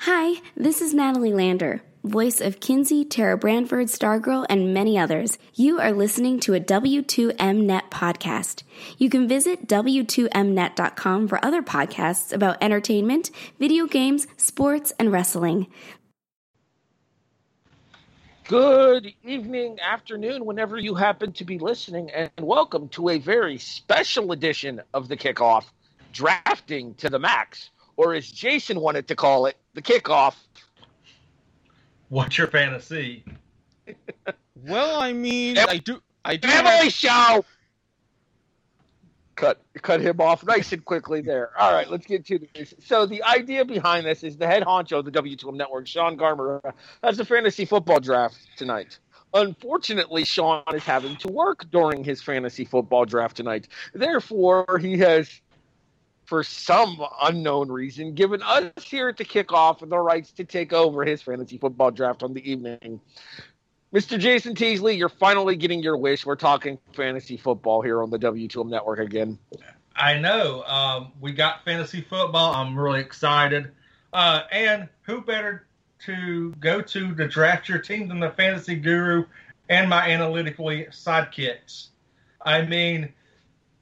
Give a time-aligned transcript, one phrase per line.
[0.00, 5.38] Hi, this is Natalie Lander, voice of Kinsey, Tara Branford, Stargirl, and many others.
[5.54, 8.62] You are listening to a W2Mnet podcast.
[8.98, 15.66] You can visit W2Mnet.com for other podcasts about entertainment, video games, sports, and wrestling.
[18.48, 24.32] Good evening, afternoon, whenever you happen to be listening, and welcome to a very special
[24.32, 25.64] edition of the kickoff
[26.12, 30.34] drafting to the max, or as Jason wanted to call it, the kickoff.
[32.08, 33.24] What's your fantasy?
[34.66, 36.48] Well, I mean, I do, I do.
[36.48, 37.44] Family have- show.
[39.36, 41.50] Cut, cut him off nice and quickly there.
[41.60, 42.72] All right, let's get to this.
[42.82, 46.72] So the idea behind this is the head honcho of the W2M network, Sean Garmer,
[47.04, 48.98] has a fantasy football draft tonight.
[49.34, 53.68] Unfortunately, Sean is having to work during his fantasy football draft tonight.
[53.92, 55.28] Therefore, he has,
[56.26, 61.04] for some unknown reason, given us here at the kickoff the rights to take over
[61.04, 63.00] his fantasy football draft on the evening.
[63.94, 64.18] Mr.
[64.18, 66.26] Jason Teasley, you're finally getting your wish.
[66.26, 69.38] We're talking fantasy football here on the W2M network again.
[69.94, 70.62] I know.
[70.64, 72.54] Um, we got fantasy football.
[72.54, 73.70] I'm really excited.
[74.12, 75.66] Uh, and who better
[76.04, 79.24] to go to to draft your team than the fantasy guru
[79.68, 81.88] and my analytically sidekicks?
[82.44, 83.12] I mean,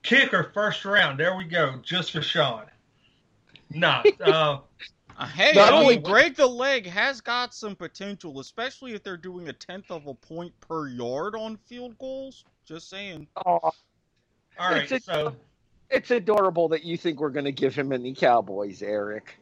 [0.05, 1.19] kicker first round.
[1.19, 2.67] There we go, just for Sean.
[3.71, 4.59] No, uh,
[5.17, 9.05] Uh, hey, Not I mean, only- break the leg has got some potential, especially if
[9.05, 12.45] they're doing a tenth of a point per yard on field goals.
[12.65, 13.29] Just saying.
[13.47, 13.73] Oh, all
[14.59, 14.91] right.
[14.91, 15.37] It's So,
[15.89, 19.37] it's adorable that you think we're going to give him any Cowboys, Erik.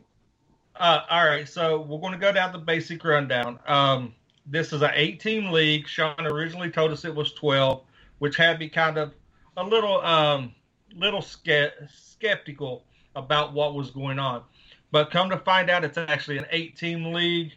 [0.77, 1.49] uh, all right.
[1.49, 3.59] So we're going to go down the basic rundown.
[3.67, 5.89] Um, this is an 18 league.
[5.89, 7.83] Sean originally told us it was 12,
[8.19, 9.15] which had me kind of
[9.57, 10.55] a little um,
[10.95, 12.85] little ske- skeptical
[13.17, 14.43] about what was going on.
[14.91, 17.53] But come to find out, it's actually an 18 league.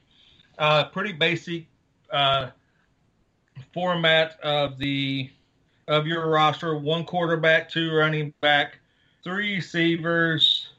[0.58, 1.66] Uh, pretty basic
[2.12, 2.50] uh,
[3.74, 5.30] format of the
[5.88, 8.80] of your roster: one quarterback, two running back,
[9.24, 10.70] three receivers,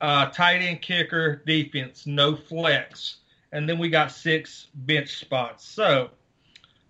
[0.00, 3.18] uh, tight end, kicker, defense, no flex,
[3.52, 5.64] and then we got six bench spots.
[5.68, 6.10] So,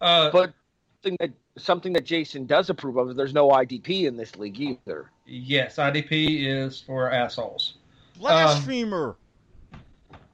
[0.01, 0.55] uh, But
[1.03, 1.31] something that
[1.63, 5.11] something that Jason does approve of there's no IDP in this league either.
[5.27, 7.75] yes, IDP is for assholes.
[8.19, 9.17] Blasphemer.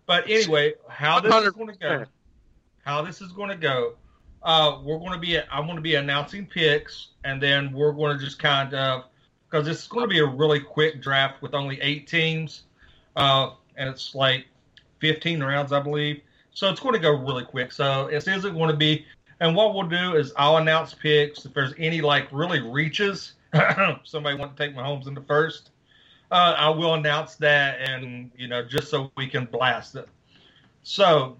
[0.07, 2.05] But anyway, how this is going to go?
[2.85, 3.95] How this is going to go?
[4.43, 5.39] Uh, we're going to be.
[5.39, 9.05] I'm going to be announcing picks, and then we're going to just kind of
[9.49, 12.63] because this is going to be a really quick draft with only eight teams,
[13.17, 14.47] uh, and it's like
[15.01, 16.21] 15 rounds, I believe.
[16.53, 17.73] So it's going to go really quick.
[17.73, 19.05] So it isn't going to be.
[19.41, 23.35] And what we'll do is I'll announce picks if there's any like really reaches.
[24.05, 25.71] somebody want to take Mahomes in the first.
[26.31, 30.09] Uh, I will announce that, and you know, just so we can blast it.
[30.83, 31.37] So,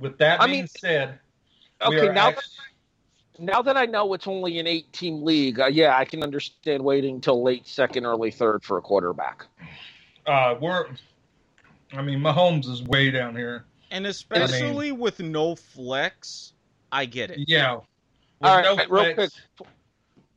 [0.00, 1.18] with that I being mean- said,
[1.82, 2.36] Okay, now act-
[3.38, 6.22] that, now that I know it's only an eight team league, uh, yeah, I can
[6.22, 9.46] understand waiting until late second, early third for a quarterback.
[10.26, 10.86] uh, we're.
[11.92, 13.64] I mean, Mahomes is way down here.
[13.90, 16.52] And especially with no flex,
[16.92, 17.40] I get it.
[17.48, 17.74] Yeah.
[17.74, 17.84] With
[18.42, 19.68] All right, no real flex- quick,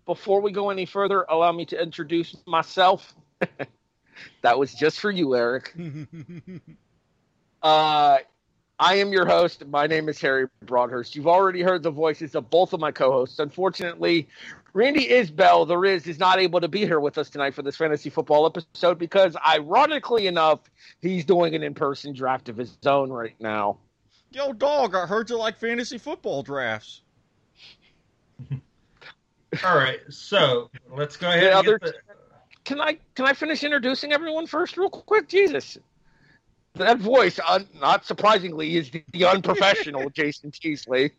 [0.06, 3.16] before we go any further, allow me to introduce myself.
[4.42, 5.76] that was just for you, Erik.
[7.64, 8.18] Uh,
[8.78, 9.66] I am your host.
[9.68, 11.16] My name is Harry Broadhurst.
[11.16, 13.40] You've already heard the voices of both of my co-hosts.
[13.40, 14.28] Unfortunately,
[14.74, 17.78] Randy Isbell, the Riz, is not able to be here with us tonight for this
[17.78, 20.60] fantasy football episode because, ironically enough,
[21.02, 23.78] he's doing an in-person draft of his own right now.
[24.34, 27.02] Yo, dog, I heard you like fantasy football drafts.
[29.64, 31.44] All right, so let's go ahead.
[31.44, 31.94] The other- get the,
[32.64, 35.28] Can I can I finish introducing everyone first, real quick?
[35.28, 35.78] Jesus,
[36.74, 41.12] that voice, un, not surprisingly, is the, the unprofessional Jason Teasley.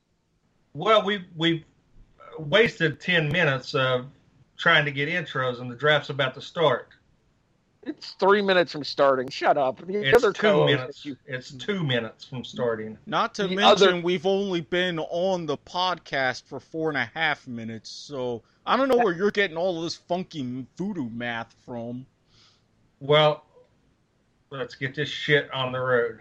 [0.73, 1.65] well, we we've
[2.39, 4.07] wasted ten minutes of
[4.57, 6.89] trying to get intros, and the draft's about to start.
[7.87, 9.29] It's three minutes from starting.
[9.29, 9.85] Shut up.
[9.87, 11.05] The It's other two minutes.
[11.05, 12.99] you- It's two minutes from starting.
[13.07, 17.11] Not to The mention, other- we've only been on the podcast for four and a
[17.15, 21.55] half minutes, so I don't know where you're getting all of this funky voodoo math
[21.67, 22.07] from.
[23.01, 23.45] Well,
[24.51, 26.21] let's get this shit on the road.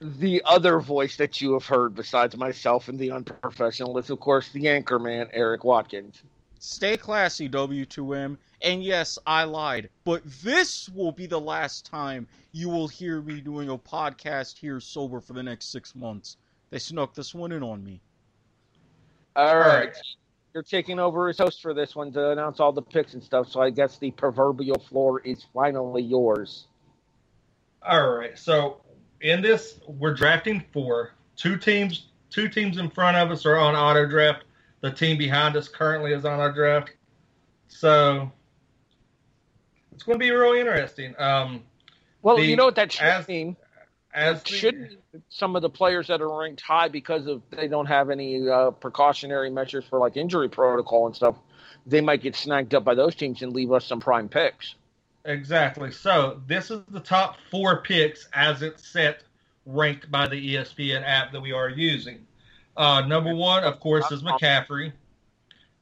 [0.00, 4.48] the other voice that you have heard besides myself and the unprofessional is, of course,
[4.52, 6.22] the anchor man, Erik Watkins.
[6.58, 8.36] Stay classy, W2M.
[8.62, 9.90] And yes, I lied.
[10.04, 14.80] But this will be the last time you will hear me doing a podcast here
[14.80, 16.36] sober for the next six months.
[16.70, 18.00] They snuck this one in on me.
[19.36, 19.86] All right.
[19.86, 19.96] right.
[20.54, 23.48] You're taking over as host for this one to announce all the picks and stuff,
[23.48, 26.66] so I guess the proverbial floor is finally yours.
[27.86, 28.36] All right.
[28.36, 28.80] So
[29.20, 31.12] in this, we're drafting four.
[31.36, 34.44] Two teams, two teams in front of us are on auto draft.
[34.80, 36.92] The team behind us currently is on our draft.
[37.68, 38.30] So
[39.92, 41.14] it's going to be really interesting.
[41.18, 41.64] Um,
[42.22, 43.56] Well, The- you know what that should as- mean?
[44.12, 44.98] as the- should mean
[45.28, 48.70] some of the players that are ranked high because of they don't have any uh,
[48.72, 51.36] precautionary measures for like injury protocol and stuff,
[51.86, 54.74] they might get snagged up by those teams and leave us some prime picks.
[55.24, 55.92] Exactly.
[55.92, 59.22] So this is the top four picks as it's set,
[59.66, 62.26] ranked by the ESPN app that we are using.
[62.78, 64.92] Uh, number one, of course, is McCaffrey.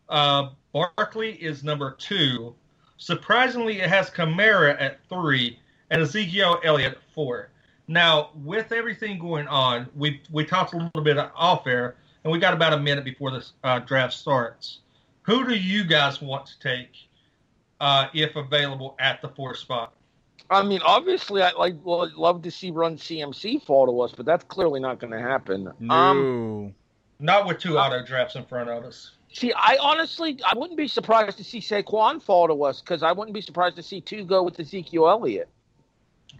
[0.08, 2.54] Uh, Barkley is number two.
[2.96, 5.58] Surprisingly, it has Kamara at three
[5.90, 7.50] and Ezekiel Elliott at four.
[7.87, 12.40] Now, with everything going on, we we talked a little bit off air, and we
[12.40, 14.81] got about a minute before this uh, draft starts.
[15.22, 16.90] Who do you guys want to take
[17.81, 19.92] uh, if available at the fourth spot.
[20.49, 24.26] I mean, obviously, I like would love to see Run CMC fall to us, but
[24.26, 25.72] that's clearly not going to happen.
[25.81, 25.94] No.
[25.94, 26.75] Um,
[27.18, 29.12] Not with two auto drafts in front of us.
[29.32, 33.12] see, I honestly, I wouldn't be surprised to see Saquon fall to us because I
[33.12, 35.48] wouldn't be surprised to see two go with Ezekiel Elliott.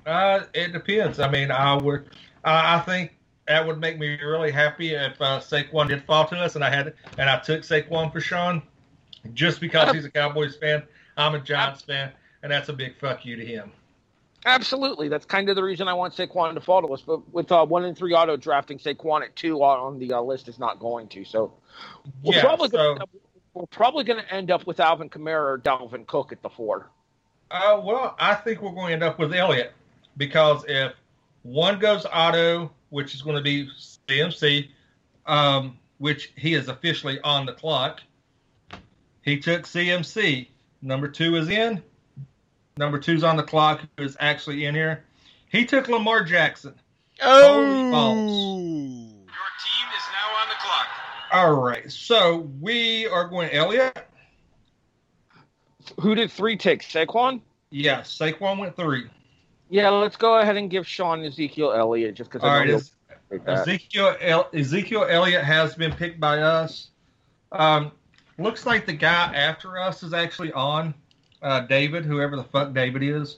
[0.05, 1.19] Uh, it depends.
[1.19, 2.11] I mean, I would,
[2.44, 3.17] uh, I think
[3.49, 6.70] that would make me really happy if uh, Saquon did fall to us, and I
[6.70, 8.62] had, and I took Saquon for Sean,
[9.32, 10.82] just because he's a Cowboys fan.
[11.17, 12.12] I'm a Giants fan,
[12.43, 13.73] and that's a big fuck you to him.
[14.47, 17.03] Absolutely, that's kind of the reason I want Saquon to fall to us.
[17.03, 20.49] But with uh, one and three auto drafting, Saquon at two on the uh, list
[20.49, 21.25] is not going to.
[21.25, 21.53] So
[22.23, 22.43] we're yeah.
[22.43, 23.07] probably so, going to
[23.55, 26.91] we're probably going to end up with Alvin Kamara or Dalvin Cook at the four.
[27.51, 29.73] uh, well, I think we're going to end up with Elliott
[30.17, 30.93] because if
[31.43, 33.69] one goes auto, which is going to be
[34.09, 34.69] CMC,
[35.27, 38.01] um, which he is officially on the clock.
[39.23, 40.49] He took CMC.
[40.83, 41.83] Number two is in.
[42.78, 45.05] Number two's on the clock, who is actually in here.
[45.49, 46.75] He took Lamar Jackson.
[47.19, 48.58] Holy balls.
[48.58, 50.87] Your team is now on the clock.
[51.32, 53.96] All right, so we are going Elliot.
[56.00, 56.82] Who did three take?
[56.82, 57.40] Saquon.
[57.70, 59.06] Yes, Saquon went three.
[59.70, 62.76] Yeah, let's go ahead and give Sean Ezekiel Elliott just because All I right, know
[62.76, 63.61] is, he'll take that.
[63.61, 66.90] Ezekiel El- Ezekiel Elliott has been picked by us.
[67.52, 67.93] Um,
[68.38, 70.93] looks like the guy after us is actually on.
[71.47, 73.37] Uh, David, whoever the fuck David is.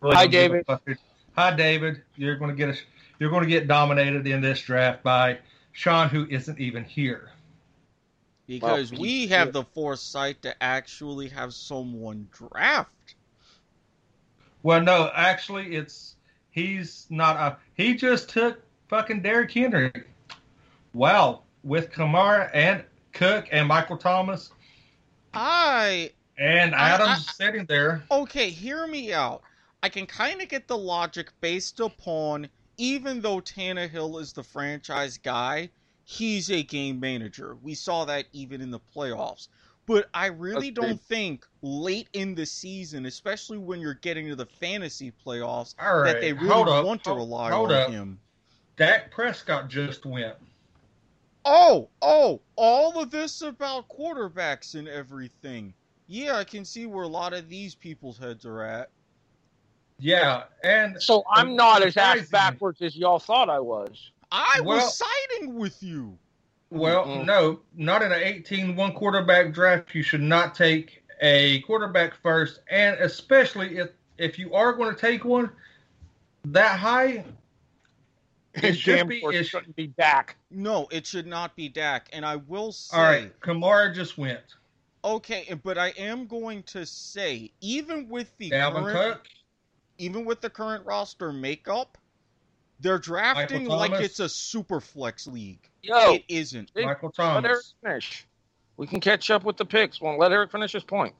[0.00, 0.98] Really Hi, don't give a David.
[1.36, 2.02] Hi, David.
[2.16, 2.78] You're going to get a,
[3.18, 5.36] You're going to get dominated in this draft by
[5.72, 7.32] Sean, who isn't even here.
[8.46, 13.14] Because Well, we he- have the foresight to actually have someone draft.
[14.62, 16.16] Well, no, actually, it's
[16.52, 17.36] he's not.
[17.36, 19.92] A, he just took fucking Derrick Henry.
[20.94, 24.50] Wow, with Kamara and Cook and Michael Thomas
[25.32, 28.02] I and I- Adams I- sitting there.
[28.10, 29.42] okay, hear me out.
[29.82, 35.18] I can kind of get the logic based upon even though Tannehill is the franchise
[35.18, 35.68] guy,
[36.04, 37.56] he's a game manager.
[37.62, 39.48] We saw that even in the playoffs.
[39.86, 40.74] But I really Agreed.
[40.74, 46.04] don't think late in the season, especially when you're getting to the fantasy playoffs, right,
[46.12, 47.90] that they really hold up, want to rely on up.
[47.90, 48.18] him.
[48.76, 50.36] Dak Prescott just went.
[51.44, 55.74] Oh, oh, all of this about quarterbacks and everything.
[56.10, 58.90] Yeah, I can see where a lot of these people's heads are at.
[60.00, 64.10] Yeah, and So I'm not as ass backwards as y'all thought I was.
[64.32, 66.18] I Well- was siding with you.
[66.70, 67.26] well, Mm-mm.
[67.26, 69.94] no, not in an 18 one quarterback draft.
[69.94, 75.00] You should not take a quarterback first, and especially if if you are going to
[75.00, 75.50] take one
[76.44, 77.24] that high,
[78.54, 80.36] it should be, it shouldn't be Dak.
[80.50, 82.08] No, it should not be Dak.
[82.12, 84.40] And I will say, All right, Kamara just went.
[85.02, 89.26] Okay, but I am going to say, even with the Dalvin current, Cook.
[89.98, 91.96] even with the current roster makeup,
[92.80, 94.06] they're drafting Michael like Thomas?
[94.06, 95.68] it's a super flex league.
[95.82, 96.70] Yo, It isn't.
[96.74, 98.26] Hey, Michael let Erik finish.
[98.76, 100.00] We can catch up with the picks.
[100.00, 101.14] Well, let Erik finish his point.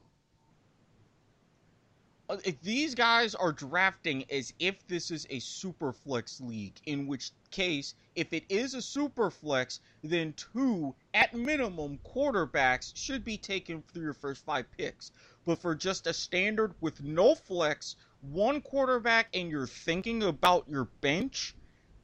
[2.31, 7.05] Uh, if these guys are drafting as if this is a super flex league, in
[7.05, 13.35] which case, if it is a super flex, then two, at minimum, quarterbacks should be
[13.35, 15.11] taken through your first five picks.
[15.45, 20.85] But for just a standard with no flex, one quarterback, and you're thinking about your
[21.01, 21.53] bench,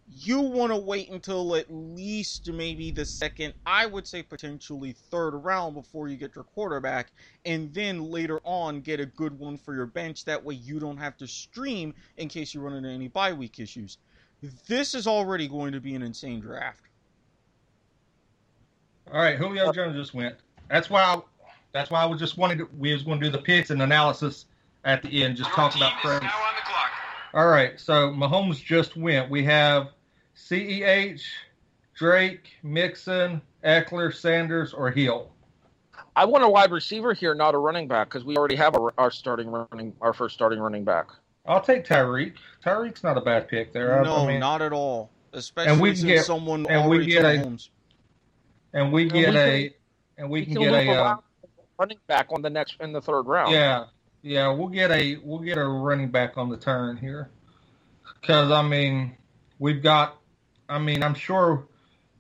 [0.10, 5.32] you want to wait until at least maybe the second, I would say potentially third
[5.32, 7.12] round before you get your quarterback
[7.46, 10.24] and then later on get a good one for your bench.
[10.26, 13.60] That way you don't have to stream in case you run into any bye week
[13.60, 13.98] issues.
[14.68, 16.82] This is already going to be an insane draft.
[19.12, 20.36] All right, Julio uh, Jones just went.
[20.70, 21.02] That's why.
[21.02, 21.22] I,
[21.74, 22.60] that's why I was just wanted.
[22.60, 24.46] To, we was going to do the picks and analysis
[24.84, 25.38] at the end.
[25.38, 26.92] Just Your talk about is now on the clock.
[27.34, 29.30] All right, so Mahomes just went.
[29.30, 29.90] We have
[30.38, 31.22] CEH,
[31.96, 35.32] Drake, Mixon, Ekeler, Sanders, or Hill.
[36.16, 38.90] I want a wide receiver here, not a running back, because we already have a,
[38.98, 41.08] our starting running, our first starting running back.
[41.46, 42.34] I'll take Tyreek.
[42.64, 44.00] Tyreek's not a bad pick there.
[44.00, 45.10] I- no, I mean, not at all.
[45.34, 47.70] Especially we can since get- someone and we get a- Mahomes.
[48.74, 49.76] and we And get we a
[50.18, 51.18] and we We can can get look a uh,
[51.78, 53.52] running back on the next in the third round.
[53.52, 53.86] yeah
[54.24, 57.30] yeah we'll get a we'll get a running back on the turn here
[58.20, 59.16] because I mean
[59.60, 60.18] we've got
[60.70, 61.68] I mean I'm sure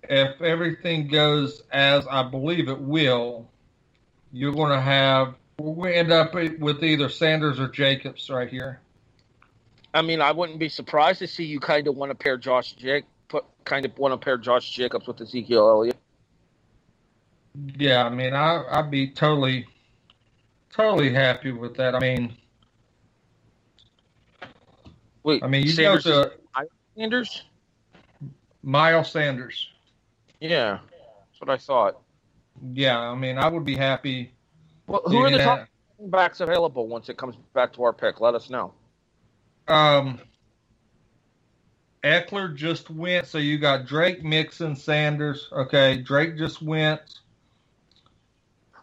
[0.04, 3.50] if everything goes as I believe it will,
[4.32, 8.48] you're going to have we're going to end up with either Sanders or Jacobs right
[8.48, 8.80] here.
[9.94, 12.74] I mean, I wouldn't be surprised to see you kind of want to pair Josh
[12.74, 15.98] Jake, put kind of want to pair Josh Jacobs with Ezekiel Elliott.
[17.78, 19.66] Yeah, I mean I I'd be totally
[20.72, 21.96] totally happy with that.
[21.96, 22.38] I mean
[25.24, 27.44] Wait, I mean you Sanders go to is Sanders?
[28.68, 29.70] Miles Sanders.
[30.42, 32.02] Yeah, that's what I thought.
[32.74, 34.34] Yeah, I mean I would be happy.
[34.88, 35.68] Well, who are the top
[36.00, 38.20] backs available once it comes back to our pick?
[38.20, 38.74] Let us know.
[39.70, 40.20] Um,
[42.04, 45.48] Ekeler just went, so you got Drake, Mixon, Sanders.
[45.54, 47.20] Okay, Drake just went.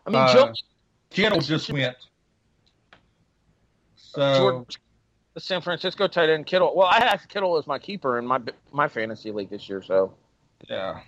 [0.07, 0.53] I mean, Uh, Joe
[1.11, 1.97] Kittle just went.
[3.97, 4.81] So George,
[5.35, 6.75] the San Francisco tight end Kittle.
[6.75, 8.41] Well, I had Kittle as my keeper in my
[8.73, 9.83] my fantasy league this year.
[9.83, 10.15] So
[10.69, 11.01] yeah,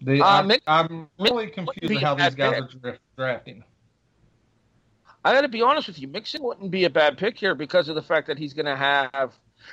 [0.00, 2.80] the, Uh, I, Mix- I'm really confused how these guys are pick.
[2.82, 3.64] dra- drafting.
[5.24, 6.08] I got to be honest with you.
[6.08, 8.76] Mixon wouldn't be a bad pick here because of the fact that he's going to
[8.76, 9.32] have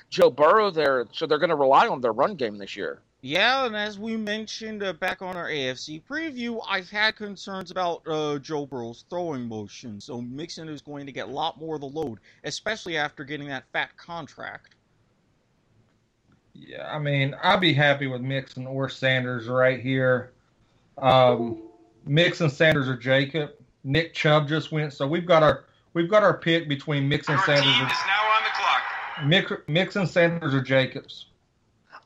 [0.09, 3.01] Joe Burrow there, so they're going to rely on their run game this year.
[3.21, 8.07] Yeah, and as we mentioned uh, back on our AFC preview, I've had concerns about
[8.07, 11.81] uh, Joe Burrow's throwing motion, so Mixon is going to get a lot more of
[11.81, 14.75] the load, especially after getting that fat contract.
[16.53, 20.31] Yeah, I mean I'd be happy with Mixon or Sanders right here.
[20.97, 21.61] Um,
[22.05, 23.51] Mixon, Sanders, or Jacob.
[23.83, 27.45] Nick Chubb just went, so we've got our we've got our pick between Mixon, Your
[27.45, 29.27] Sanders, team or is now on the clock.
[29.27, 31.27] Mix, Mixon, Sanders, or Jacobs.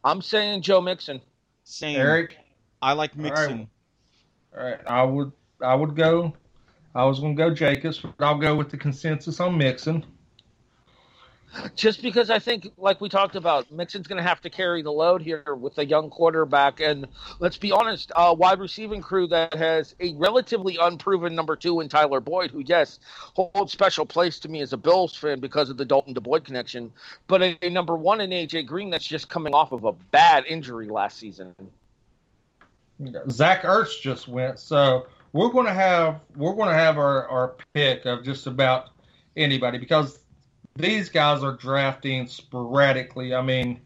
[0.04, 1.22] I'm saying Joe Mixon.
[1.64, 1.96] Same.
[1.96, 2.38] Eric,
[2.82, 3.32] I like All right.
[3.32, 3.68] Mixon.
[4.58, 5.32] all right, I would
[5.62, 6.34] I would go.
[6.96, 10.06] I was going to go Jacobs, but I'll go with the consensus on Mixon.
[11.76, 14.92] Just because I think, like we talked about, Mixon's going to have to carry the
[14.92, 16.80] load here with a young quarterback.
[16.80, 17.08] And
[17.40, 21.90] let's be honest, a wide receiving crew that has a relatively unproven number two in
[21.90, 23.00] Tyler Boyd, who, yes,
[23.36, 26.44] holds special place to me as a Bills fan because of the Dalton to Boyd
[26.44, 26.92] connection,
[27.28, 30.46] but a, a number one in AJ Green that's just coming off of a bad
[30.46, 31.54] injury last season.
[33.30, 37.56] Zach Ertz just went, so we're going to have we're going to have our our
[37.74, 38.90] pick of just about
[39.36, 40.20] anybody because
[40.76, 43.36] these guys are drafting sporadically.
[43.36, 43.82] I mean,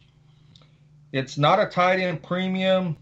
[1.12, 2.98] it's not a tight end premium.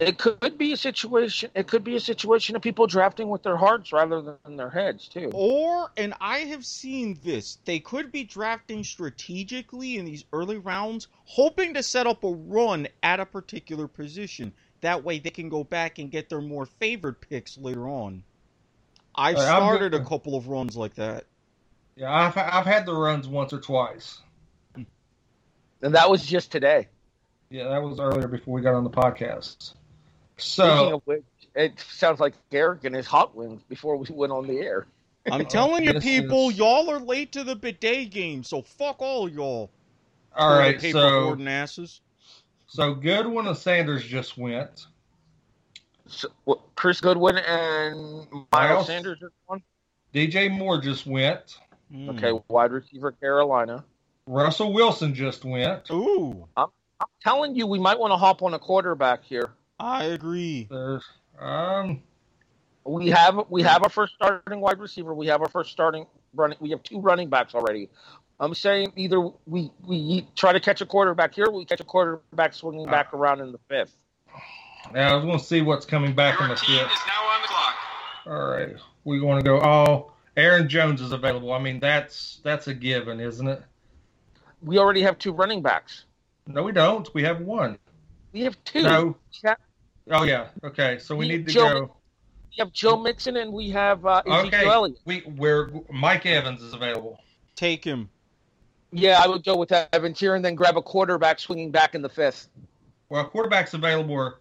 [0.00, 1.50] It could be a situation.
[1.54, 5.06] It could be a situation of people drafting with their hearts rather than their heads
[5.06, 5.30] too.
[5.32, 11.08] Or, and I have seen this, they could be drafting strategically in these early rounds,
[11.24, 14.52] hoping to set up a run at a particular position.
[14.80, 18.24] That way they can go back and get their more favored picks later on.
[19.14, 21.26] I've started a couple of runs like that.
[21.96, 24.20] Yeah, I've I've had the runs once or twice.
[24.76, 26.88] And that was just today.
[27.50, 29.74] Yeah, that was earlier before we got on the podcast.
[30.36, 34.32] Speaking So of which, it sounds like Erik and his hot wings before we went
[34.32, 34.86] on the air.
[35.30, 39.28] I'm telling you, people, is- y'all are late to the bidet game, so fuck all
[39.28, 39.70] y'all.
[40.34, 42.00] all right, paper so hoarding asses.
[42.66, 44.86] so Godwin and Sanders just went.
[46.06, 48.86] So, what, Chris Godwin and Miles Miles?
[48.86, 49.62] Sanders are on.
[50.14, 51.58] DJ Moore just went.
[51.92, 52.16] Mm.
[52.16, 53.84] Okay, wide receiver Carolina.
[54.26, 55.90] Russell Wilson just went.
[55.90, 56.68] Ooh, I'm
[57.22, 59.50] telling you, we might want to hop on a quarterback here.
[59.78, 60.68] I agree.
[60.70, 61.04] There's
[61.38, 62.02] um
[62.84, 65.14] We have we have our first starting wide receiver.
[65.14, 66.56] We have our first starting running.
[66.60, 67.90] We have two running backs already.
[68.40, 71.84] I'm saying either we we try to catch a quarterback here, or we catch a
[71.84, 73.94] quarterback swinging back around in the fifth.
[74.92, 76.92] now I was going to see what's coming back in the team fifth.
[76.92, 77.74] is now on the clock.
[78.26, 79.60] All right, we want to go.
[79.60, 81.52] Oh, Aaron Jones is available.
[81.52, 83.62] I mean, that's that's a given, isn't it?
[84.62, 86.04] We already have two running backs.
[86.46, 87.12] No, we don't.
[87.14, 87.78] We have one.
[88.32, 88.82] We have two.
[88.82, 89.16] No.
[89.42, 89.58] We have,
[90.10, 90.48] Oh yeah.
[90.64, 91.96] Okay, so we We- need to Joe- go.
[92.50, 94.98] we have Joe Mixon and we have uh, Ezekiel Okay, Elliott.
[95.04, 97.18] we where Mike Evans is available.
[97.56, 98.08] Take him.
[98.90, 102.02] Yeah, I would go with Evans here and then grab a quarterback swinging back in
[102.02, 102.48] the fifth.
[103.08, 104.14] Well, quarterbacks available.
[104.16, 104.40] Are,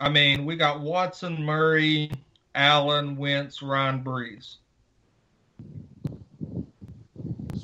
[0.00, 2.10] I mean, we got Watson, Murray,
[2.54, 4.56] Allen, Wentz, Ryan Brees.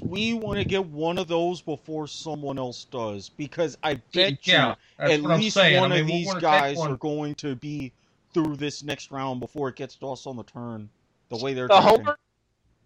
[0.03, 4.75] We want to get one of those before someone else does because I bet Yeah,
[4.99, 5.81] you at least saying.
[5.81, 7.93] one I mean, of these guys are going to be
[8.33, 10.89] through this next round before it gets to us on the turn.
[11.29, 12.05] The way they're The drafting.
[12.05, 12.17] homer,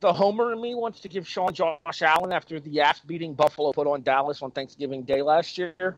[0.01, 3.73] the homer in me wants to give Sean Josh Allen after the ass beating Buffalo
[3.73, 5.97] put on Dallas on Thanksgiving Day last year.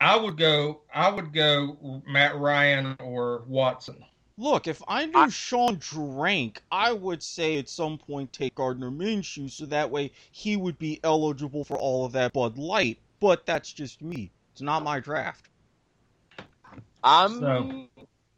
[0.00, 0.82] I would go.
[0.92, 4.04] I would go Matt Ryan or Watson.
[4.36, 8.90] Look, if I knew I- Sean drank, I would say at some point take Gardner
[8.90, 12.98] Minshew so that way he would be eligible for all of that Bud Light.
[13.20, 14.30] But that's just me.
[14.52, 15.48] It's not my draft.
[17.02, 17.88] I'm So-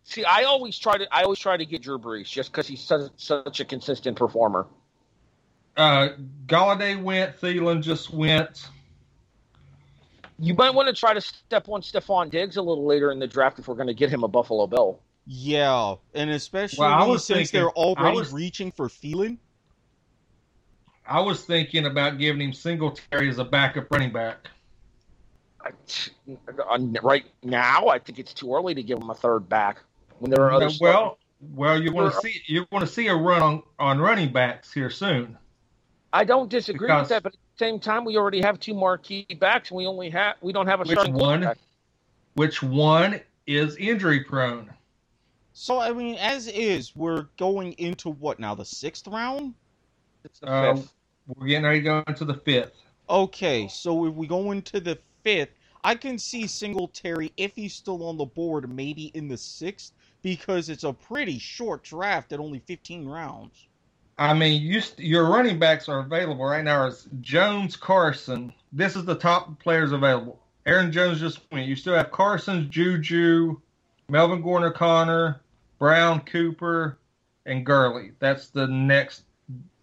[0.05, 0.25] see.
[0.25, 1.07] I always try to.
[1.15, 4.67] I always try to get Drew Brees just because he's such, such a consistent performer.
[5.77, 6.11] Uh,
[6.47, 7.41] Golladay went.
[7.41, 8.69] Thielen just went.
[10.39, 13.27] You might want to try to step on Stefon Diggs a little later in the
[13.27, 15.01] draft if we're going to get him a Buffalo Bill.
[15.27, 19.39] Yeah, and especially Well, I was since thinking- they're already I was- reaching for Thielen.
[21.09, 24.49] I was thinking about giving him Singletary as a backup running back.
[25.61, 25.73] I-
[26.69, 29.79] on- Right now, I think it's too early to give him a third back
[30.21, 30.69] when there are other.
[30.81, 31.19] well,
[31.55, 34.73] well, you want to see you want to see a run on, on running backs
[34.73, 35.37] here soon.
[36.13, 38.75] I don't disagree because- with that, but at the same time, we already have two
[38.75, 41.41] marquee backs, and we only have we don't have a Which starting one?
[41.41, 41.59] quarterback.
[42.35, 44.73] Which one is injury prone?
[45.59, 48.55] So I mean, as is, we're going into what now?
[48.55, 49.55] The sixth round?
[50.23, 50.93] It's the Um, fifth.
[51.29, 52.75] We're getting ready to go into the fifth.
[53.09, 55.49] Okay, so if we go into the fifth,
[55.83, 60.69] I can see Singletary if he's still on the board, maybe in the sixth, because
[60.69, 63.67] it's a pretty short draft at only 15 rounds.
[64.19, 66.87] I mean, you st- your running backs are available right now.
[66.87, 68.53] Is Jones, Carson.
[68.73, 70.39] This is the top players available.
[70.67, 71.67] Aaron Jones just went.
[71.67, 73.59] You still have Carson's Juju,
[74.11, 75.41] Melvin Gordon, Conner,
[75.79, 76.99] Brown, Cooper,
[77.47, 78.13] and Gurley.
[78.19, 79.25] That's the next.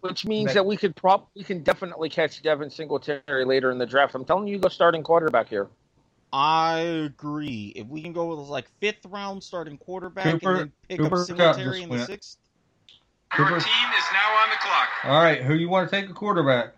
[0.00, 0.54] Which means Next.
[0.54, 4.14] that we could prop we can definitely catch Devin Singletary later in the draft.
[4.14, 5.68] I'm telling you, go starting quarterback here.
[6.30, 7.72] I agree.
[7.74, 11.22] If we can go with like fifth round starting quarterback Cooper- and then pick Cooper
[11.22, 12.06] up Kupp Singletary in the went.
[12.06, 12.36] sixth.
[13.38, 14.88] Your team is now on the clock.
[15.04, 16.74] All right, who you want to take a quarterback?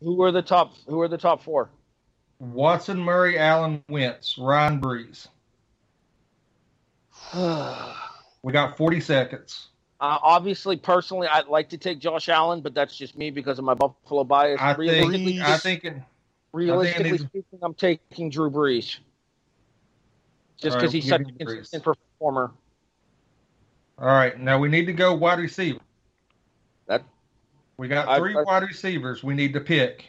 [0.00, 0.74] Who are the top?
[0.86, 1.70] Who are the top four?
[2.38, 5.26] Watson, Murray, Allen, Wentz, Ryan Brees.
[8.42, 9.68] uh, We got 40 seconds.
[10.00, 13.74] obviously, personally, I'd like to take Josh Allen, but that's just me because of my
[13.74, 14.60] Buffalo bias.
[14.60, 15.40] I realistically, think.
[15.42, 15.84] I think.
[15.84, 15.94] It,
[16.52, 18.98] realistically needs- speaking, I'm taking Drew Brees
[20.56, 21.54] just because right, he's such a give me Brees.
[21.56, 22.50] consistent performer.
[23.98, 25.78] all right, now we need to go wide receiver.
[26.86, 27.02] That
[27.76, 30.06] We got three I- wide receivers we need to pick,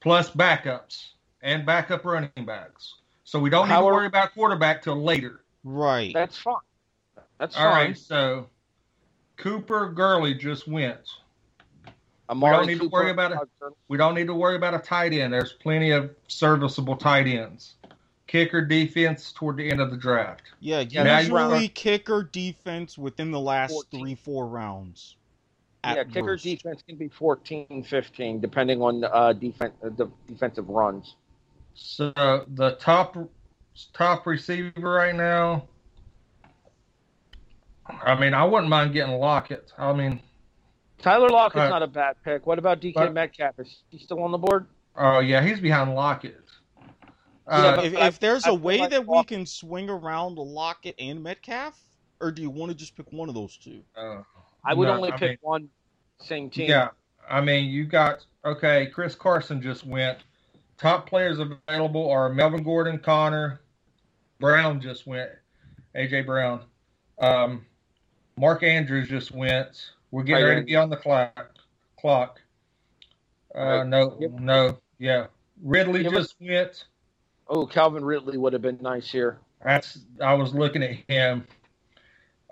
[0.00, 1.08] plus backups
[1.42, 2.94] and backup running backs.
[3.24, 5.40] So we don't need to worry about quarterback till later.
[5.64, 6.12] Right.
[6.14, 6.56] that's fine.
[7.42, 7.86] That's All fine.
[7.88, 8.46] right, so
[9.36, 11.00] Cooper Gurley just went.
[12.30, 13.38] Amari don't need to worry about it.
[13.88, 15.32] We don't need to worry about a tight end.
[15.32, 17.74] There's plenty of serviceable tight ends.
[18.28, 20.42] Kicker defense toward the end of the draft.
[20.60, 24.00] Yeah, Yeah, that's usually round- kicker defense within the last 14.
[24.00, 25.16] three, four rounds.
[25.82, 26.44] at Yeah, kicker worst.
[26.44, 31.16] defense can be 14, 15, depending on uh, defen- uh, the defensive runs.
[31.74, 32.12] So
[32.54, 33.16] the top
[33.92, 35.66] top receiver right now.
[38.04, 39.72] I mean, I wouldn't mind getting Lockett.
[39.78, 40.20] I mean,
[40.98, 42.46] Tyler Lockett's Uh, not a bad pick.
[42.46, 43.58] What about DK but- Metcalf?
[43.58, 44.66] Is he still on the board?
[44.96, 46.38] oh yeah, he's behind Lockett.
[47.46, 49.90] Uh, but- if, I- if there's I a feel way like that we can swing
[49.90, 51.78] around Lockett and Metcalf,
[52.20, 53.82] or do you want to just pick one of those two?
[53.96, 54.22] uh,
[54.64, 55.68] I would no, only I pick mean- one
[56.20, 56.70] same team.
[56.70, 56.90] Yeah,
[57.28, 58.86] I mean, you got okay.
[58.86, 60.18] Chris Carson just went.
[60.78, 63.60] Top players available are Melvin Gordon, Conner,
[64.40, 65.30] Brown just went.
[65.96, 66.62] AJ Brown,
[67.20, 67.66] um,
[68.42, 69.92] Mark Andrews just went.
[70.10, 71.54] We're getting ready to be on the clock.
[71.96, 72.40] Clock.
[73.54, 74.30] Uh, no, Yep.
[74.32, 75.28] no, yeah.
[75.62, 76.86] Ridley but- just went.
[77.46, 79.38] Oh, Calvin Ridley would have been nice here.
[79.64, 81.46] That's I was looking at him.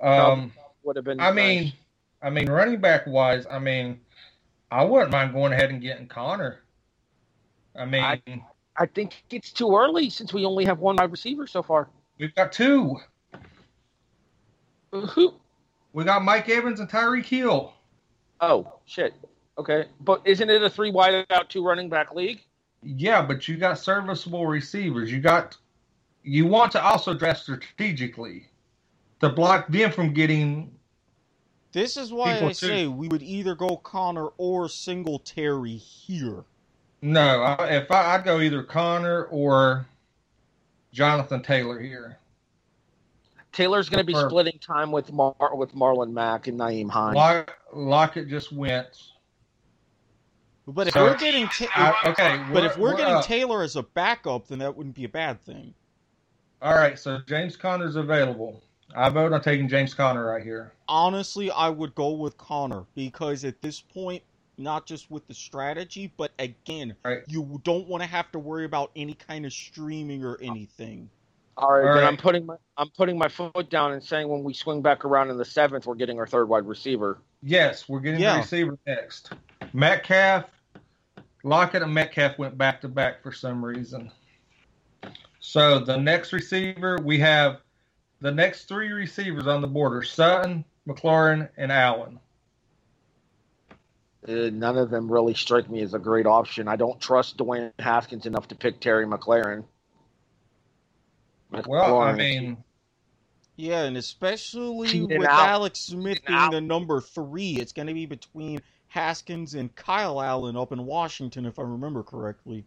[0.01, 0.53] Um,
[0.85, 1.19] Would have been.
[1.19, 1.35] I nice.
[1.35, 1.73] mean,
[2.23, 4.01] I mean, running back wise, I mean,
[4.71, 6.61] I wouldn't mind going ahead and getting Conner.
[7.75, 8.23] I mean, I-
[8.77, 11.89] I think it's too early since we only have one wide receiver so far.
[12.19, 12.97] we've got two.
[14.93, 15.35] Who?
[15.93, 17.73] We got Mike Evans and Tyreek Hill.
[18.41, 19.15] Oh shit.
[19.59, 22.41] Okay, but isn't it a three wide out, two running back league?
[22.83, 25.13] Yeah, but you got serviceable receivers.
[25.13, 25.57] You got.
[26.23, 28.47] You want to also draft strategically
[29.21, 30.71] to block them from getting.
[31.73, 32.55] This is why I too.
[32.55, 36.45] say we would either go Conner or Singletary here.
[37.03, 39.87] No, I, if I, I'd go either Conner or
[40.93, 42.19] Jonathan Taylor here.
[43.53, 47.17] Taylor's going to be Or- splitting time with Mar- with Marlon Mack and Nyheim Hines.
[47.17, 48.87] Lock, Lockett just went.
[50.67, 51.67] But if So- we're getting ta-
[52.05, 53.25] I- okay, but we're- if we're, we're getting up.
[53.25, 55.75] Taylor as a backup, then that wouldn't be a bad thing.
[56.63, 58.63] All right, so James Conner's available.
[58.95, 60.73] I vote on taking James Conner right here.
[60.89, 64.23] Honestly, I would go with Conner because at this point,
[64.59, 67.23] not just with the strategy, but again, Right.
[67.27, 71.09] you don't want to have to worry about any kind of streaming or anything.
[71.57, 72.09] All right, All then right.
[72.09, 75.31] I'm putting my I'm putting my foot down and saying when we swing back around
[75.31, 77.19] in the seventh, we're getting our third wide receiver.
[77.43, 78.35] Yes, we're getting Yeah.
[78.35, 79.33] the receiver next.
[79.73, 80.45] Metcalf,
[81.45, 84.11] Lockett, and Metcalf went back to back for some reason.
[85.41, 87.61] So the next receiver, we have
[88.21, 92.21] the next three receivers on the board are Sutton, McLaurin, and Allen.
[94.29, 96.69] Uh, none of them really strike me as a great option.
[96.69, 99.65] I don't trust Dwayne Haskins enough to pick Terry McLaurin.
[101.67, 102.57] Well, I mean,
[103.57, 105.27] Yeah, and especially with Allen.
[105.29, 106.51] Alex Smith being Allen.
[106.53, 111.47] the number three, it's going to be between Haskins and Kyle Allen up in Washington,
[111.47, 112.65] if I remember correctly.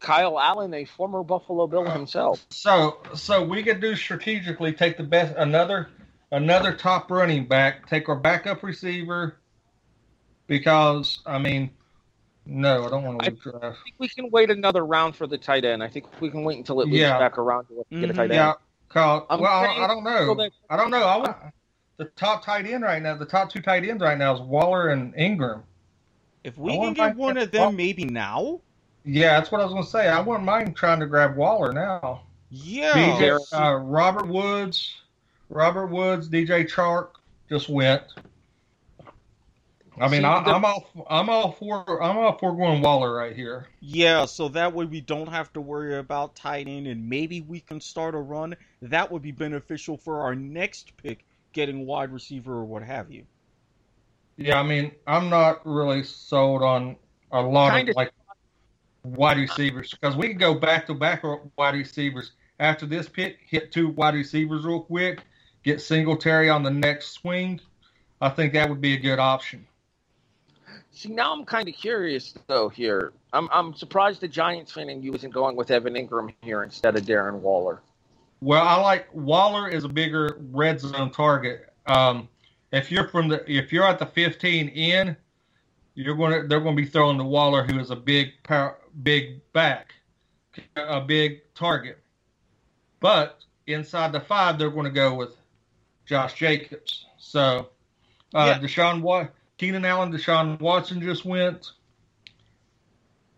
[0.00, 2.44] Kyle Allen, a former Buffalo Bill uh, himself.
[2.50, 5.88] so so we could do strategically take the best another
[6.30, 9.36] another top running back, take our backup receiver,
[10.46, 11.70] because I mean,
[12.46, 13.56] no, I don't want to lose draft.
[13.64, 15.82] I think we can wait another round for the tight end.
[15.82, 17.18] I think we can wait until it loops Yeah.
[17.18, 18.32] back around to get a tight end.
[18.34, 18.52] Yeah,
[18.88, 19.26] Kyle.
[19.30, 20.50] Well, I, I don't know.
[20.70, 21.02] I don't know.
[21.04, 21.36] I want
[21.96, 23.16] the top tight end right now.
[23.16, 25.62] The top two tight ends right now is Waller and Engram.
[26.42, 27.72] If we can get one of them ball.
[27.72, 28.60] maybe now,
[29.04, 30.08] Yeah, that's what I was going to say.
[30.08, 32.22] I wouldn't mind trying to grab Waller now.
[32.50, 32.92] yeah.
[32.92, 34.94] DJ, uh, Robert Woods,
[35.48, 37.08] Robert Woods, DJ Chark
[37.48, 38.02] just went.
[40.00, 43.14] I mean, See, I, the- I'm all I'm all for I'm all for going Waller
[43.14, 43.68] right here.
[43.80, 47.60] Yeah, so that way we don't have to worry about tight end, and maybe we
[47.60, 48.56] can start a run.
[48.82, 53.24] That would be beneficial for our next pick, getting wide receiver or what have you.
[54.36, 56.96] Yeah, I mean, I'm not really sold on
[57.30, 58.12] a lot Kinda- of like
[59.04, 61.22] wide receivers because we can go back to back
[61.56, 63.38] wide receivers after this pick.
[63.46, 65.20] Hit two wide receivers real quick.
[65.62, 67.60] Get Singletary on the next swing.
[68.20, 69.66] I think that would be a good option.
[70.94, 72.68] See, now I'm kind of curious though.
[72.68, 76.62] Here, I'm I'm surprised the Giants fan in you isn't going with Evan Engram here
[76.62, 77.82] instead of Darren Waller.
[78.40, 81.72] Well, I like Waller is a bigger red zone target.
[81.86, 82.28] Um,
[82.72, 85.16] if you're from the if you're at the 15 in,
[85.94, 88.78] you're going to they're going to be throwing to Waller, who is a big power,
[89.02, 89.94] big back,
[90.76, 91.98] a big target.
[93.00, 95.30] But inside the five, they're going to go with
[96.06, 97.06] Josh Jacobs.
[97.18, 97.68] So,
[98.34, 98.58] uh, Yeah.
[98.58, 101.72] Deshaun Wat, Keenan Allen, Deshaun Watson just went.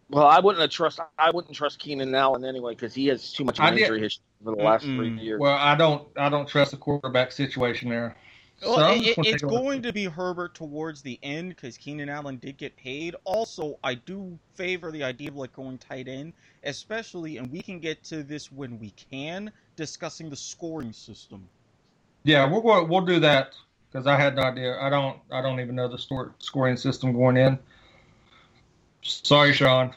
[0.09, 1.01] Well, I wouldn't have trust.
[1.19, 3.83] I wouldn't trust Keenan Allen anyway because he has too much of I an did-
[3.83, 5.23] injury history for the last three Mm-mm.
[5.23, 5.41] years.
[5.41, 8.17] Well, I don't I don't trust the quarterback situation there.
[8.63, 9.61] Well, I'm it- it's take a look.
[9.63, 13.17] going to be Herbert towards the end because Keenan Allen did get paid.
[13.25, 17.81] Also, I do favor the idea of like going tight end, especially, and we can
[17.81, 21.47] get to this when we can, discussing the scoring system.
[22.23, 22.89] Yeah, we're going.
[22.89, 23.55] We'll do that
[23.91, 24.79] because I had no idea.
[24.81, 25.19] I don't.
[25.31, 27.59] I don't even know the store, scoring system going in.
[29.03, 29.95] Sorry, Sean.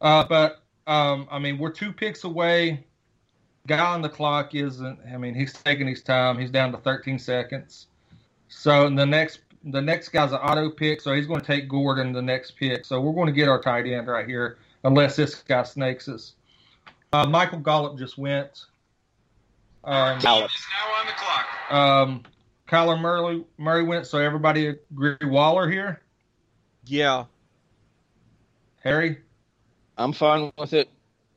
[0.00, 2.84] Uh, but um, I mean, we're two picks away.
[3.66, 4.98] Guy on the clock isn't.
[5.12, 6.38] I mean, he's taking his time.
[6.38, 7.86] He's down to 13 seconds.
[8.48, 11.00] So the next, the next guy's an auto pick.
[11.00, 12.84] So he's going to take Gordon the next pick.
[12.84, 16.32] So we're going to get our tight end right here, unless this guy snakes us.
[17.12, 18.64] Uh, Michael Gallup just went.
[19.84, 20.50] Um, Gallup.
[20.50, 21.72] Is now on the clock.
[21.72, 22.22] um,
[22.70, 26.00] Kyler Murray Murray went, so everybody agree Waller here.
[26.86, 27.24] Yeah,
[28.82, 29.18] Harry,
[29.98, 30.88] I'm fine with it.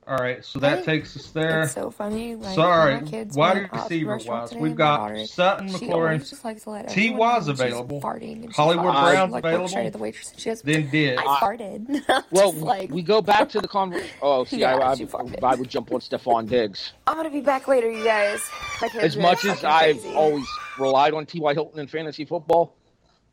[0.07, 0.83] all right, so that Right.
[0.85, 1.63] takes us there.
[1.63, 2.35] It's so funny.
[2.35, 6.43] Like, Sorry, wide went out to the receiver wise, we've got Sutton, McLaurin, always just
[6.45, 7.07] likes to let T.
[7.07, 8.01] everyone was know when she's available.
[8.01, 9.67] Farting and Hollywood like, Brown's like, available.
[9.69, 11.17] Straight the waitress she has, then did.
[11.19, 12.23] I farted.
[12.31, 14.09] Well, like, we go back to the conversation.
[14.21, 15.07] Oh, see, Yeah, I, I, she.
[15.41, 16.91] I would jump on Stefon Diggs.
[17.07, 18.41] I'm gonna be back later, you guys.
[18.81, 20.15] My kids As much as I've crazy.
[20.15, 21.53] always relied on T.Y.
[21.53, 22.75] Hilton in fantasy football,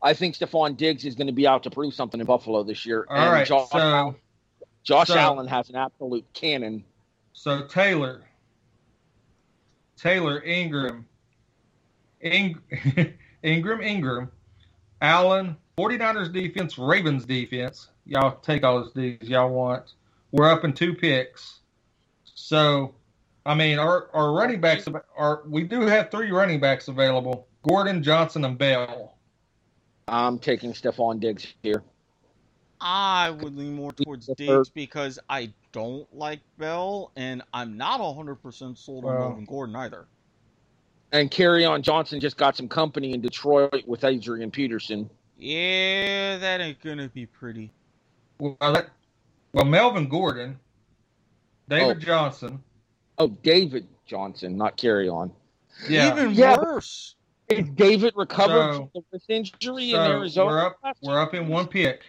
[0.01, 2.85] I think Stefon Diggs is going to be out to prove something in Buffalo this
[2.85, 3.05] year.
[3.09, 4.15] All and right, Josh, so
[4.83, 6.83] Josh so- Allen has an absolute cannon.
[7.33, 8.23] so Taylor,
[9.97, 11.05] Taylor Ingram,
[12.21, 12.59] Ing,
[13.43, 14.31] Ingram Ingram,
[15.01, 17.89] Allen, 49ers defense, Ravens defense.
[18.05, 19.93] Y'all take all those D's y'all want.
[20.31, 21.59] We're up in two picks.
[22.23, 22.95] So,
[23.45, 28.01] I mean, our, our running backs are, we do have three running backs available Gordon,
[28.03, 29.15] Johnson, and Bell.
[30.07, 31.83] I'm taking Stefon Diggs here.
[32.79, 38.77] I would lean more towards Diggs because I don't like Bell, and I'm not 100%
[38.77, 40.07] sold on Well- Melvin Gordon either.
[41.13, 45.09] And Kerryon Johnson just got some company in Detroit with Adrian Peterson.
[45.37, 47.69] Yeah, that ain't gonna be pretty.
[48.39, 48.89] Well, that,
[49.51, 50.57] well, Melvin Gordon,
[51.67, 51.99] David Oh.
[51.99, 52.63] Johnson.
[53.21, 55.31] Oh, David Johnson, not Kerryon.
[55.87, 56.11] Yeah.
[56.11, 56.57] Even Yeah.
[56.59, 57.15] worse.
[57.49, 60.47] Is David recovered So- from the wrist injury in Arizona?
[60.47, 60.97] we're up.
[61.03, 62.01] We're up in one pick.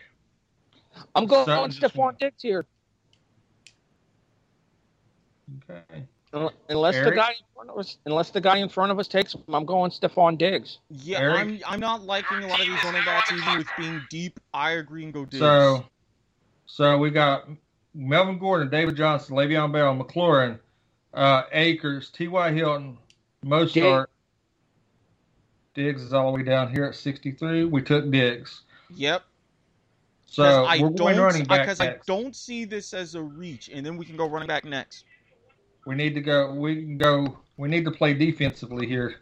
[1.15, 2.65] I'm going so- on Stefon Diggs here.
[5.71, 6.07] Okay.
[6.71, 9.35] Unless the guy in front of us, unless the guy in front of us takes
[9.35, 10.79] him, I'm going Stefon Diggs.
[10.89, 11.39] Yeah, Erik?
[11.41, 14.41] I'm I'm not liking a lot of these running backs, even with being deep.
[14.55, 15.41] I agree and go Diggs.
[15.41, 15.85] So,
[16.65, 17.49] so we got
[17.93, 20.59] Melvin Gordon, David Johnson, Le'Veon Bell, McLaurin,
[21.15, 22.53] uh, Akers, T.Y.
[22.53, 22.99] Hilton,
[23.45, 24.07] Mostert.
[25.75, 27.65] Diggs is all the way down here at 63.
[27.65, 28.63] We took Diggs.
[28.95, 29.23] yep.
[30.27, 33.69] So I we're going running don't back because I don't see this as a reach,
[33.69, 35.05] and then we can go running back next.
[35.85, 36.55] We need to go.
[36.55, 37.39] We can go.
[37.59, 39.17] We need to play defensively here.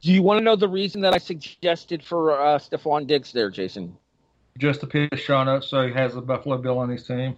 [0.00, 3.48] Do you want to know the reason that I suggested for uh, Stefon Diggs there,
[3.48, 3.96] Jason?
[4.58, 7.36] Just to piss Sean up so he has a Buffalo Bill on his team.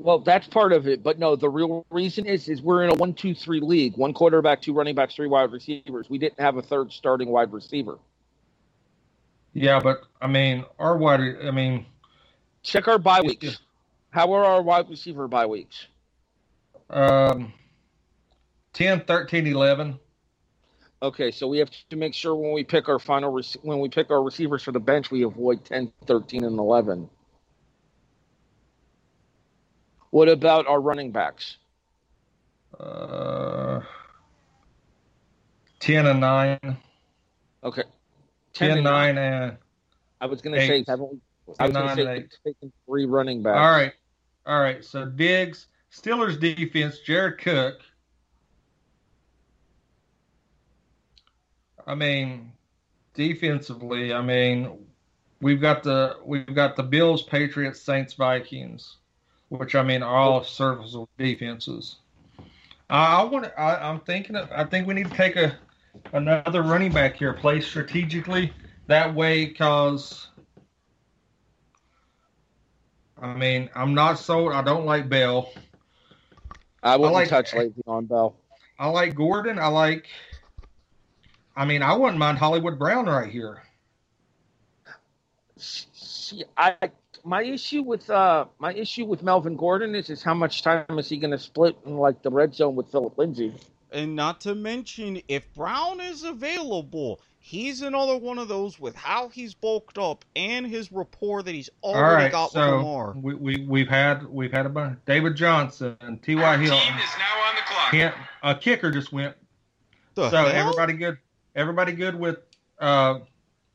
[0.00, 2.94] Well, that's part of it, but no, the real reason is is we're in a
[2.94, 6.08] one two three league, one quarterback, two running backs, three wide receivers.
[6.08, 7.98] We didn't have a third starting wide receiver.
[9.52, 11.20] Yeah, but I mean, our wide.
[11.44, 11.84] I mean,
[12.62, 13.60] Check our bye weeks.
[14.08, 15.86] How are our wide receiver bye weeks?
[16.88, 17.52] um,
[18.72, 19.98] 10, 13, 11.
[21.02, 23.88] Okay, so we have to make sure when we pick our final rec- when we
[23.88, 27.08] pick our receivers for the bench, we avoid 10, 13, and 11.
[30.10, 31.56] What about our running backs?
[32.78, 33.80] Uh,
[35.80, 36.76] 10 and 9.
[37.62, 37.82] Okay,
[38.54, 39.56] 10, and 9, and.
[40.20, 41.18] I was going to say haven't we?
[41.58, 43.58] I was going to say taken three running backs.
[43.58, 43.92] All right.
[44.46, 44.84] All right.
[44.84, 47.80] So Diggs, Steelers defense, Jared Cook.
[51.86, 52.52] I mean,
[53.14, 54.86] defensively, I mean,
[55.40, 58.96] we've got the we've got the Bills, Patriots, Saints, Vikings,
[59.50, 61.96] which I mean are all serviceable defenses.
[62.88, 63.52] I, I want.
[63.58, 64.36] I, I'm thinking.
[64.36, 65.56] Of, I think we need to take a
[66.12, 68.52] another running back here, play strategically
[68.86, 70.28] that way, because
[73.20, 74.52] I mean, I'm not sold.
[74.52, 75.52] I don't like Bell.
[76.82, 78.36] I wouldn't like- touch Le'Veon on Bell.
[78.78, 79.58] I like Gordon.
[79.58, 80.06] I like.
[81.54, 83.62] I mean, I wouldn't mind Hollywood Brown right here.
[85.56, 86.74] See, I
[87.24, 91.08] my issue with uh my issue with Melvin Gordon is is how much time is
[91.08, 93.54] he going to split in like the red zone with Philip Lindsay?
[93.92, 99.28] And not to mention, if Brown is available, he's another one of those with how
[99.28, 103.14] he's bulked up and his rapport that he's already right, got with Lamar.
[103.16, 104.98] we, we we've had we've had a bunch.
[105.06, 106.42] David Johnson, and T.Y.
[106.42, 107.90] Our team is now on the clock.
[107.90, 109.34] Kent, a kicker just went.
[110.14, 110.46] The so hell?
[110.46, 111.18] everybody good.
[111.56, 112.38] Everybody good with
[112.78, 113.20] uh,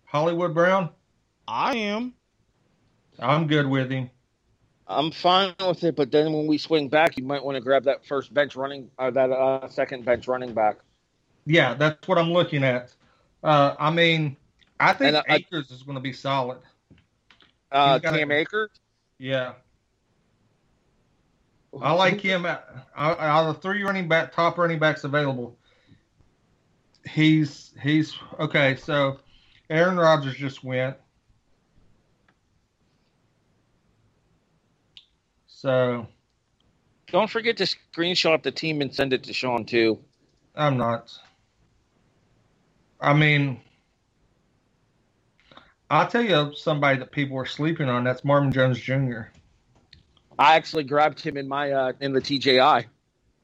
[0.06, 0.90] Hollywood Brown.
[1.48, 2.14] I am.
[3.20, 4.10] I'm good with him.
[4.88, 7.86] I'm fine with it, but then when we swing back, you might want to grab
[7.86, 10.78] that first bench running uh, that uh, second bench running back.
[11.46, 12.94] Yeah, that's what I'm looking at.
[13.44, 14.38] Uh, I mean,
[14.80, 16.60] I think And I- Akers is going to be solid.
[17.72, 18.70] Uh, got a- Cam Akers.
[19.18, 19.54] Yeah,
[21.82, 22.46] I like him.
[22.46, 22.60] Out
[22.96, 25.58] out of the three running back, top running backs available,
[27.10, 28.76] he's he's okay.
[28.76, 29.20] So
[29.70, 30.98] Aaron Rodgers just went.
[35.66, 36.06] So
[37.08, 39.98] Don't forget to screenshot the team and send it to Sean too.
[40.54, 41.12] I'm not.
[43.02, 43.60] I mean,
[45.90, 48.04] I'll tell you somebody that people are sleeping on.
[48.04, 49.22] That's Marvin Jones Jr.
[50.38, 52.86] I actually grabbed him in my uh, in the TJI.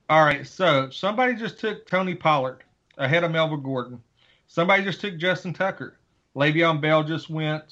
[0.07, 2.63] All right, so somebody just took Tony Pollard
[2.99, 3.99] ahead of Melvin Gordon.
[4.45, 5.97] Somebody just took Justin Tucker.
[6.36, 7.63] Le'Veon Bell just went.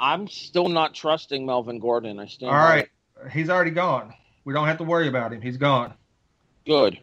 [0.00, 2.18] I'm still not trusting Melvin Gordon.
[2.18, 2.88] I stand All right.
[3.32, 4.12] He's already gone.
[4.44, 5.40] We don't have to worry about him.
[5.40, 5.94] He's gone.
[6.66, 7.00] Good.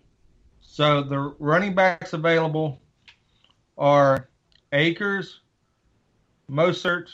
[0.61, 2.81] So the running backs available
[3.77, 4.29] are
[4.71, 5.41] Akers,
[6.49, 7.09] Mostert,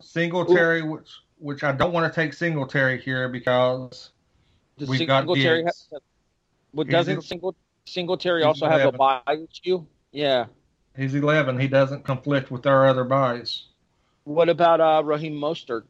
[0.00, 4.10] Singletary, which which I don't want to take Singletary here because
[4.78, 5.88] Does We've got Singletary Diggs.
[5.92, 6.02] have,
[6.72, 7.54] well, doesn't Single,
[7.86, 8.98] Singletary he's also have a 11.
[8.98, 9.84] bye issue?
[10.12, 10.46] Yeah.
[10.96, 11.58] he's 11.
[11.58, 13.64] He doesn't conflict with our other buys.
[14.24, 15.84] What about uh, Raheem Mostert?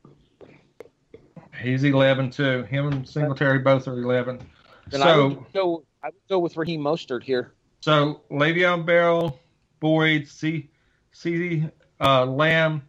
[1.61, 2.63] He's 11 too.
[2.65, 4.41] Him and Singletary both are 11.
[4.89, 5.85] Then I so would go.
[6.03, 7.53] I would go with Raheem Mostert here.
[7.81, 9.39] so Le'Veon Bell,
[9.81, 10.71] Boyd, C,
[11.13, 11.65] C,
[12.01, 12.83] uh, Lamb,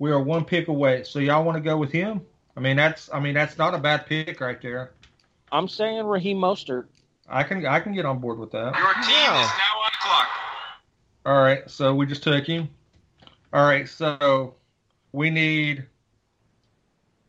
[0.00, 1.04] we are one pick away.
[1.04, 2.20] So y'all want to go with him?
[2.56, 4.92] I mean that's I mean that's not a bad pick right there.
[5.52, 6.86] I'm saying Raheem Mostert.
[7.28, 8.76] I can I can get on board with that.
[8.76, 9.42] Your team Yeah.
[9.42, 10.28] is now on the clock.
[11.26, 12.68] All right, so we just took him.
[13.52, 14.54] All right, so
[15.12, 15.86] we need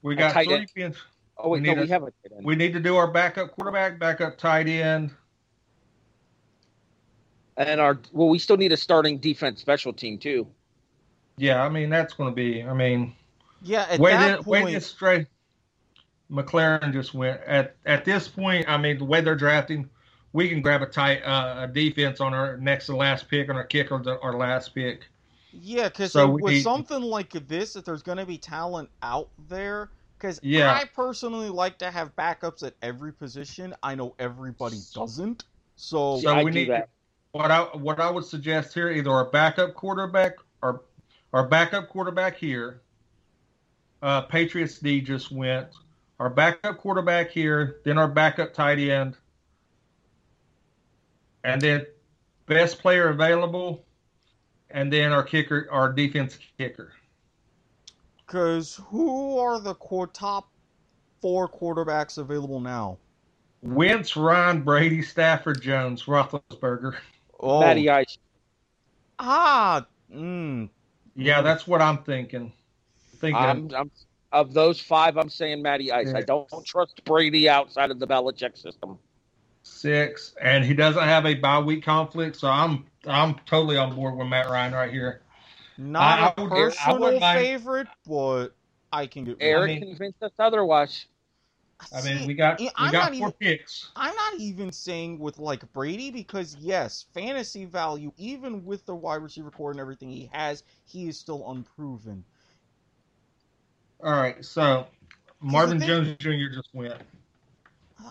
[0.02, 0.96] We got tight three end.
[1.38, 2.46] Oh wait, We no, need we a- have a tight end.
[2.46, 5.12] We need to do our backup quarterback, backup tight end.
[7.58, 10.48] and our well, we still need a starting defense special team too.
[11.38, 12.64] Yeah, I mean that's going to be.
[12.64, 13.14] I mean,
[13.62, 15.28] Yeah, at way that this, way point, straight.
[16.32, 18.70] McLaurin just went at at this point.
[18.70, 19.90] I mean, the way they're drafting,
[20.32, 23.56] we can grab a tight uh, a defense on our next to last pick on
[23.56, 25.08] our kicker, the, our last pick.
[25.52, 29.30] Yeah, because So with we- something like this, if there's going to be talent out
[29.48, 30.74] there, because Yeah.
[30.74, 33.74] I personally like to have backups at every position.
[33.82, 35.46] I know everybody doesn't.
[35.76, 36.90] So, So I we do need that.
[37.32, 40.84] what I what I would suggest here either our backup quarterback or
[41.34, 42.82] our backup quarterback here.
[44.02, 45.68] Uh, Patriots D just went.
[46.20, 49.16] Our backup quarterback here, then our backup tight end,
[51.46, 51.86] and then
[52.46, 53.86] best player available,
[54.72, 56.94] and then our kicker, our defense kicker.
[58.26, 60.50] because who are the qu- top
[61.22, 62.98] four quarterbacks available now?
[63.62, 66.96] Wentz, Ryan, Brady, Stafford, Jones, Roethlisberger.
[67.40, 68.18] Oh, Matty Ice.
[69.18, 70.70] ah, mm,
[71.16, 72.54] Yeah, that's what I'm thinking.
[73.18, 73.36] Thinking.
[73.36, 73.92] I'm, I'm
[74.32, 75.18] of those five.
[75.18, 76.14] I'm saying Matty Ice.
[76.14, 79.00] I don't trust Brady outside of the Belichick system.
[79.70, 84.18] Six, and he doesn't have a bye week conflict, so I'm I'm totally on board
[84.18, 85.22] with Matt Ryan right here.
[85.78, 88.48] not I- a I would- I personal favorite, but
[88.92, 89.38] I can get.
[89.40, 91.06] Erik mean- convinced us otherwise.
[91.96, 93.90] I mean, See, we got we I'm got not four even- picks.
[93.96, 99.22] I'm not even saying with like Brady because yes, fantasy value, even with the wide
[99.22, 102.26] receiver core and everything he has, he is still unproven.
[104.04, 104.88] All right, so
[105.40, 106.54] Marvin thing- Jones Jr.
[106.54, 107.02] just went.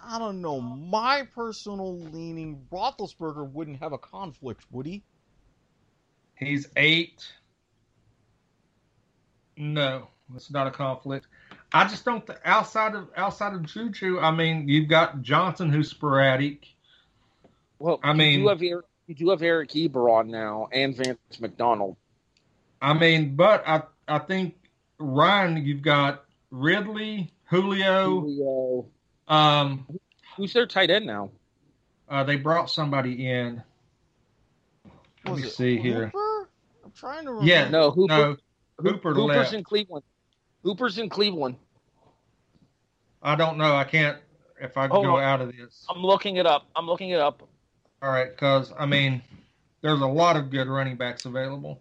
[0.05, 0.61] I don't know.
[0.61, 5.03] My personal leaning, Roethlisberger wouldn't have a conflict, would he?
[6.35, 7.27] He's eight.
[9.57, 11.27] No, it's not a conflict.
[11.72, 12.24] I just don't.
[12.27, 16.66] Th- outside of outside of Juju, I mean, you've got Johnson who's sporadic.
[17.79, 21.18] Well, I you mean- do have Eric, you do have Eric Ebron now and Vance
[21.40, 21.96] McDonald.
[22.81, 24.55] I mean, but I I think
[24.98, 28.20] Ryan, you've got Ridley, Julio.
[28.20, 28.87] Julio.
[29.28, 29.86] Um,
[30.36, 31.30] Who's their tight end now?
[32.08, 33.62] uh, they brought somebody in.
[35.24, 36.10] Let Was me it see here.
[36.84, 37.46] I'm trying to remember.
[37.50, 38.08] Yeah, No, Hooper.
[38.16, 38.36] no,
[38.78, 39.52] Hooper Hooper's left.
[39.52, 40.04] in Cleveland.
[40.62, 41.56] Hooper's in Cleveland.
[43.22, 43.74] I don't know.
[43.74, 44.18] I can't.
[44.60, 45.22] If I Hold go on.
[45.22, 46.66] out of this, I'm looking it up.
[46.74, 47.42] I'm looking it up.
[48.02, 49.22] all right, because I mean,
[49.82, 51.80] there's a lot of good running backs available.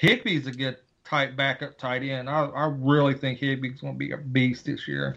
[0.00, 2.28] Higbee's a good tight backup tight end.
[2.30, 5.16] I, I really think Higbee's going to be a beast this year,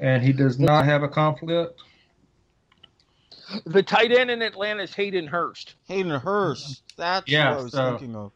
[0.00, 1.80] and he does not have a conflict.
[3.64, 5.74] The tight end in Atlanta is Hayden Hurst.
[5.86, 6.82] Hayden Hurst.
[6.96, 8.32] That's Yeah, what I was so- thinking of.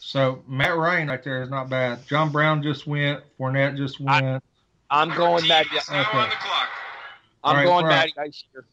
[0.00, 2.06] So Matt Ryan right there is not bad.
[2.06, 3.22] John Brown just went.
[3.38, 4.42] Fournette just went.
[4.88, 5.76] I'm going Team Matty.
[5.76, 5.98] is Okay.
[5.98, 6.68] on the clock.
[7.42, 8.12] I'm All right, going all right.
[8.16, 8.64] Matty Ice here.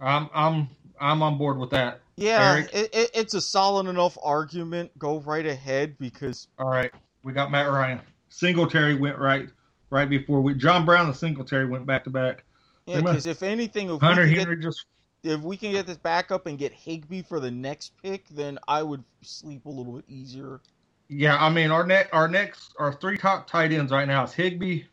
[0.00, 0.68] I'm I'm
[1.00, 2.00] I'm on board with that.
[2.16, 4.90] Yeah, it, it, it's a solid enough argument.
[4.98, 6.90] Go right ahead because All right,
[7.22, 8.00] we got Matt Ryan.
[8.28, 9.48] Singletary went right
[9.90, 10.54] right before we.
[10.54, 12.44] John Brown and Singletary went back to back.
[12.86, 13.14] yeah, Come on.
[13.14, 14.86] 'cause if anything, if we, Hunter can Henry get, just
[15.22, 18.58] if we can get this back up and get Higbee for the next pick, then
[18.68, 20.60] I would sleep a little bit easier.
[21.08, 21.36] yeah.
[21.42, 24.84] I mean our next our next our three top tight ends right now is Higbee,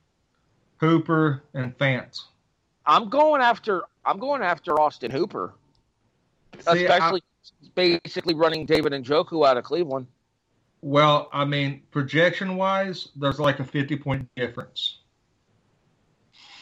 [0.78, 2.28] Hooper, and Vance.
[2.86, 3.84] I'm going after.
[4.06, 5.54] I'm going after Austin Hooper,
[6.60, 7.24] See, I- especially
[7.74, 10.08] basically running David Njoku out of Cleveland.
[10.82, 15.00] Well, I mean projection wise, there's like a 50 point difference.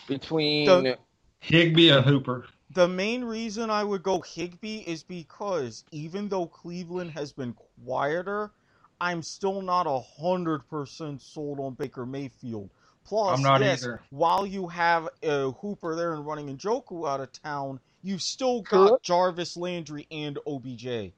[0.08, 0.98] Between The-
[1.40, 2.46] Higbee and Hooper.
[2.72, 7.54] The main reason I would go Higbee is because even though Cleveland has been
[7.86, 8.52] quieter,
[9.00, 12.70] I'm still not a hundred percent sold on Baker Mayfield.
[13.06, 14.02] Plus, I'm not yes, either.
[14.12, 18.88] while you have uh, Hooper there and running Njoku out of town, you've still got
[18.88, 19.04] Correct.
[19.04, 21.12] Jarvis Landry and OBJ.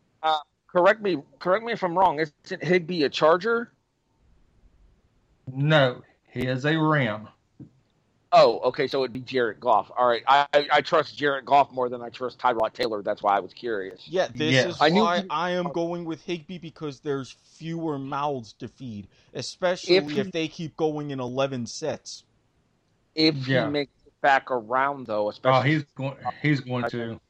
[0.76, 2.20] Correct me, correct me if I'm wrong.
[2.20, 3.72] Isn't Higbee a Charger?
[5.50, 7.30] No, he is a Ram.
[8.34, 8.86] Oh, okay.
[8.86, 9.90] So it'd be Jared Goff.
[9.98, 10.22] All right.
[10.28, 13.02] I, I, I trust Jared Goff more than I trust Tyrod Taylor.
[13.02, 14.02] That's why I was curious.
[14.06, 14.76] Yeah, this Yes.
[14.76, 18.68] is I knew why he- I am going with Higbee because there's fewer mouths to
[18.68, 22.26] feed, especially if, he- they keep going in 11 sets.
[23.14, 23.68] If Yeah.
[23.68, 26.18] he makes it back around, though, especially Oh, especially he's going.
[26.42, 27.22] He's going to.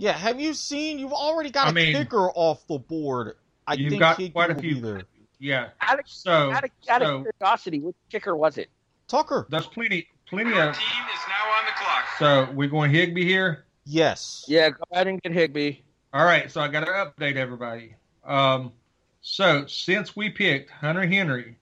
[0.00, 0.98] Yeah, have you seen?
[0.98, 3.36] You've already got I a mean, kicker off the board.
[3.66, 4.80] I you've think got Higbee quite a few.
[4.80, 5.02] there.
[5.38, 5.68] Yeah.
[5.82, 8.70] out of, So, out of, out of so curiosity, which kicker was it?
[9.08, 9.46] Tucker.
[9.50, 10.74] there's plenty, plenty Your of.
[10.78, 12.04] team is now on the clock.
[12.18, 13.66] So we're going Higbee here.
[13.84, 14.46] Yes.
[14.48, 15.80] Yeah, go ahead and get Higbee.
[16.14, 16.50] All right.
[16.50, 17.94] So I got to update everybody.
[18.24, 18.72] Um,
[19.20, 21.56] so since we picked Hunter Henry,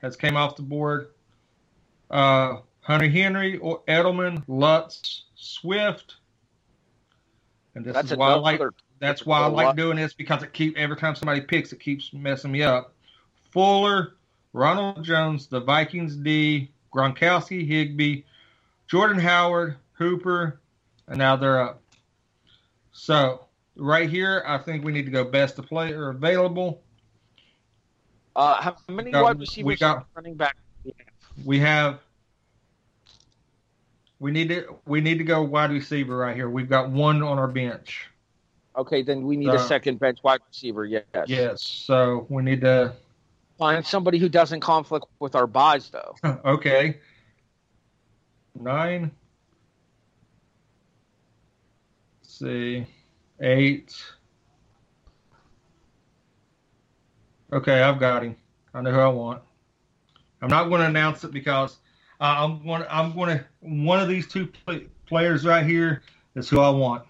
[0.00, 1.08] has came off the board.
[2.10, 6.16] Uh, Hunter Henry, or Edelman, Lutz, Swift.
[7.74, 8.60] And this That's is why I like
[8.98, 12.12] that's why I like doing this because it keep every time somebody picks, it keeps
[12.12, 12.94] messing me up.
[13.50, 14.14] Fuller,
[14.52, 18.22] Ronald Jones, the Vikings D, Gronkowski, Higbee,
[18.88, 20.60] Jordan Howard, Hooper,
[21.08, 21.82] and now they're up.
[22.92, 23.46] So
[23.76, 26.82] right here, I think we need to go best of player available.
[28.36, 30.56] Uh, how many got- wide we receivers got- running back?
[31.44, 32.00] We have
[34.22, 36.48] we need to we need to go wide receiver right here.
[36.48, 38.06] We've got one on our bench.
[38.76, 40.84] Okay, then we need Uh, a second bench wide receiver.
[40.86, 41.04] Yes.
[41.26, 42.94] Yes, so we need to
[43.58, 46.16] Find somebody who doesn't conflict with our buys, though.
[46.44, 46.98] okay.
[48.58, 49.10] Nine.
[52.22, 52.86] Let's see.
[53.40, 53.94] Eight.
[57.52, 58.36] Okay, I've got him.
[58.72, 59.42] I know who I want.
[60.40, 61.78] I'm not going to announce it because
[62.22, 62.82] uh, I'm going.
[62.82, 66.02] To, I'm going to one of these two pl- players right here
[66.36, 67.02] is who I want.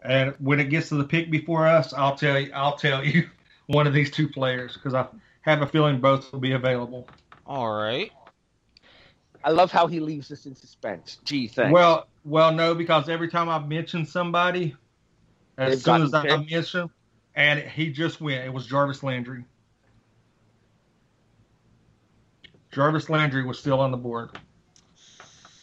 [0.00, 2.52] And when it gets to the pick before us, I'll tell you.
[2.54, 3.28] I'll tell you
[3.66, 5.06] one of these two players because I
[5.40, 7.08] have a feeling both will be available.
[7.44, 8.12] All right.
[9.42, 11.18] I love how he leaves us in suspense.
[11.24, 11.72] Gee, thanks.
[11.72, 14.76] Well, well, no, because every time I mention somebody,
[15.56, 16.52] as They've soon as I gotten picked.
[16.52, 16.90] mention,
[17.34, 18.44] and he just went.
[18.44, 19.44] It was Jarvis Landry.
[22.78, 24.30] Jarvis Landry was still on the board.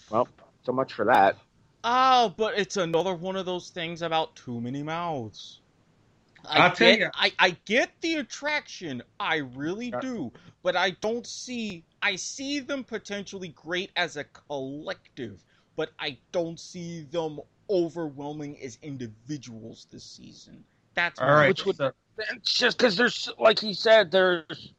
[0.10, 0.28] well,
[0.66, 1.38] so much for that.
[1.86, 5.62] Oh, but it's another one of those things about too many mouths.
[6.46, 7.10] I I'll tell get, you.
[7.14, 10.30] I, I get the attraction, I really do,
[10.62, 11.86] but I don't see.
[12.02, 15.42] I see them potentially great as a collective,
[15.78, 17.40] but I don't see them
[17.70, 20.66] overwhelming as individuals this season.
[20.96, 24.74] That's All my right, Which would- so- It's just because there's, like he said, there's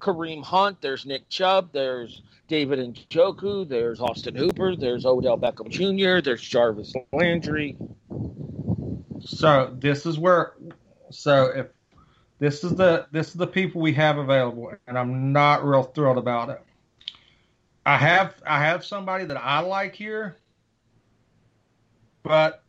[0.00, 6.22] Kareem Hunt, there's Nick Chubb, there's David Njoku, there's Austin Hooper, there's Odell Beckham Jr.,
[6.22, 7.76] there's Jarvis Landry.
[9.20, 10.54] So this is where,
[11.10, 11.66] so if
[12.38, 16.18] this is the this is the people we have available, and I'm not real thrilled
[16.18, 16.62] about it.
[17.84, 20.36] I have I have somebody that I like here,
[22.22, 22.62] but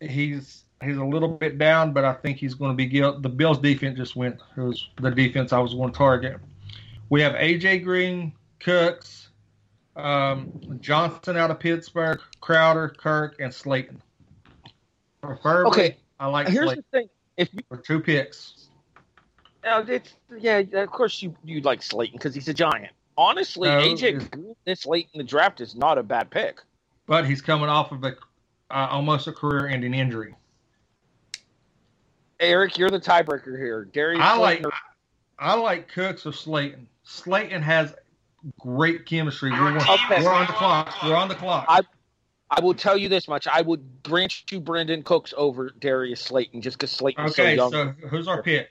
[0.00, 1.92] he's he's a little bit down.
[1.92, 3.22] But I think he's going to be guilt.
[3.22, 4.40] The Bills defense just went.
[4.56, 6.38] It was the defense I was going to target.
[7.10, 9.28] We have AJ Green, Cooks,
[9.96, 14.00] um, Johnson out of Pittsburgh, Crowder, Kirk, and Slayton.
[15.20, 17.08] Preferably, Okay, I like Here's Slayton the thing.
[17.36, 18.68] If you, for two picks.
[19.64, 22.92] uh, it's, yeah, of course you you like Slayton because he's a giant.
[23.16, 26.60] Honestly, No, AJ Green this late in the draft is not a bad pick.
[27.06, 28.14] But he's coming off of a
[28.70, 30.34] uh, almost a career-ending injury.
[32.40, 33.84] Erik, you're the tiebreaker here.
[33.84, 34.72] Darius I like Slayton or-
[35.40, 36.88] I like Cooks or Slayton.
[37.04, 37.94] Slayton has
[38.60, 39.50] great chemistry.
[39.50, 40.22] We're, on- Okay.
[40.22, 40.94] we're on the clock.
[41.04, 41.66] We're on the clock.
[41.68, 41.82] I-
[42.50, 46.62] I will tell you this much: I would grant you Brandin Cooks over Darius Slayton
[46.62, 47.74] just because Slayton's okay, so young.
[47.74, 48.70] Okay, so who's our pick?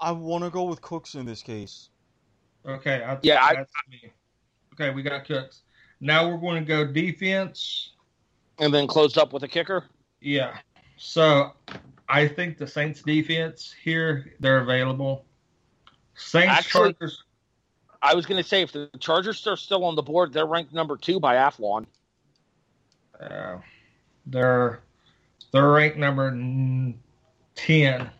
[0.00, 1.90] I want to go with Cooks in this case.
[2.64, 4.10] Okay, I, Yeah, I- me.
[4.72, 5.62] Okay, we got Cooks.
[6.00, 7.90] Now we're going to go defense.
[8.58, 9.84] and then closed up with a kicker.
[10.22, 10.56] Yeah.
[10.96, 11.52] So
[12.08, 15.24] I think the Saints defense here they're available.
[16.14, 17.22] Saints Actually- Chargers.
[18.02, 20.72] I was going to say if the Chargers are still on the board, they're ranked
[20.72, 21.86] number two by Athlon.
[23.20, 23.56] Uh,
[24.26, 24.80] they're
[25.52, 26.30] they're ranked number
[27.54, 28.10] ten.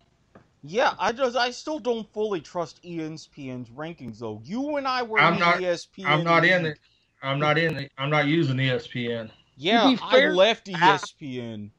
[0.63, 4.41] Yeah, I just I still don't fully trust ESPN's rankings though.
[4.43, 6.05] You and I were I'm in not- ESPN.
[6.05, 6.73] I'm not in league.
[6.73, 6.79] it.
[7.21, 7.91] I'm not in it.
[7.97, 9.29] I'm not using ESPN.
[9.55, 10.67] Yeah, fair, I left.
[10.67, 11.69] ESPN.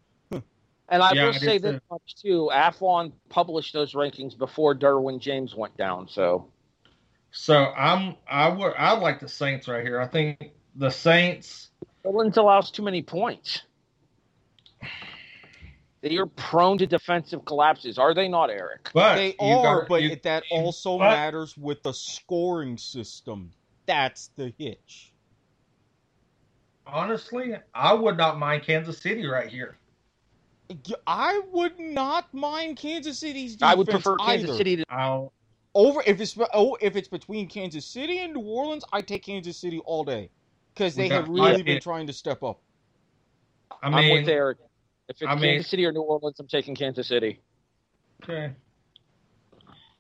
[0.89, 1.81] And I Yeah, will I say this too.
[1.91, 6.09] much too: Athlon published those rankings before Derwin James went down.
[6.09, 6.49] So
[7.31, 10.01] So I'm I would I like the Saints right here.
[10.01, 11.71] I think the Saints.
[12.05, 13.63] Orleans allows too many points.
[16.01, 18.89] They are prone to defensive collapses, are they not, Erik?
[18.95, 23.51] But They are, got- but you- that you- also but- matters with the scoring system.
[23.87, 25.13] That's the hitch.
[26.87, 29.77] honestly, I would not mind Kansas City right here.
[30.71, 34.57] Y- I would not mind Kansas City's defense I would prefer Kansas either.
[34.59, 34.85] City to.
[34.91, 35.33] I'll
[35.75, 38.85] over if it's oh if it's between Kansas City and New Orleans.
[38.93, 40.31] I take Kansas City all day
[40.75, 42.61] because they have really I- been trying to step up.
[43.83, 44.59] I I'm mean with Erik.
[45.09, 47.41] If it's I mean- Kansas City or New Orleans, I'm taking Kansas City.
[48.23, 48.53] okay.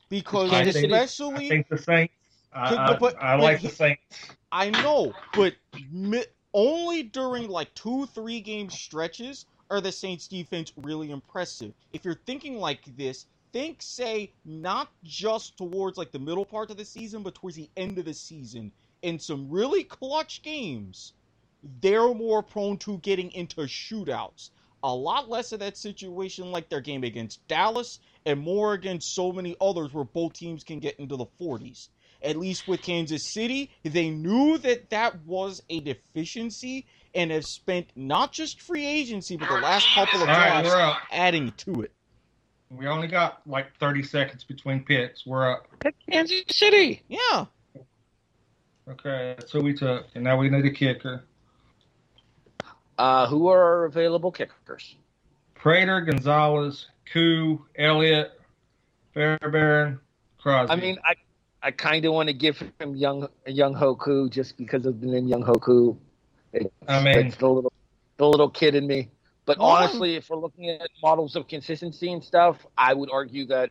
[0.08, 2.14] Because Kansas City- especially I think the Saints.
[2.52, 4.02] I, I, but- I like he- the Saints.
[4.50, 5.54] I know, but
[5.90, 11.74] mi- only during like two, three game stretches are the Saints defense really impressive.
[11.92, 16.76] If you're thinking like this, think, say, not just towards like the middle part of
[16.76, 21.12] the season, but towards the end of the season, in some really clutch games,
[21.80, 24.50] they're more prone to getting into shootouts.
[24.84, 29.32] A lot less of that situation like their game against Dallas, and more against so
[29.32, 31.88] many others where both teams can get into the 40s.
[32.22, 36.86] At least with Kansas City, they knew that that was a deficiency
[37.18, 40.70] and have spent not just free agency, but the last couple of All right, drafts
[40.70, 41.92] we're adding to it.
[42.70, 45.26] We only got like 30 seconds between picks.
[45.26, 45.66] We're up.
[45.80, 47.02] Pick Kansas City.
[47.08, 47.46] Yeah.
[48.88, 50.06] Okay, that's who we took.
[50.14, 51.24] And now we need a kicker.
[52.96, 54.94] Uh, who are our available kickers?
[55.54, 58.40] Prater, Gonzalez, Koo, Elliott,
[59.12, 59.98] Fairbairn,
[60.38, 60.72] Crosby.
[60.72, 61.14] I mean, I
[61.62, 65.26] I kind of want to give him young Younghoe Koo just because of the name
[65.26, 65.98] Younghoe Koo.
[66.52, 67.72] It's, I mean- it's the little
[68.16, 69.08] the little kid in me.
[69.46, 73.70] But honestly, if we're looking at models of consistency and stuff, I would argue that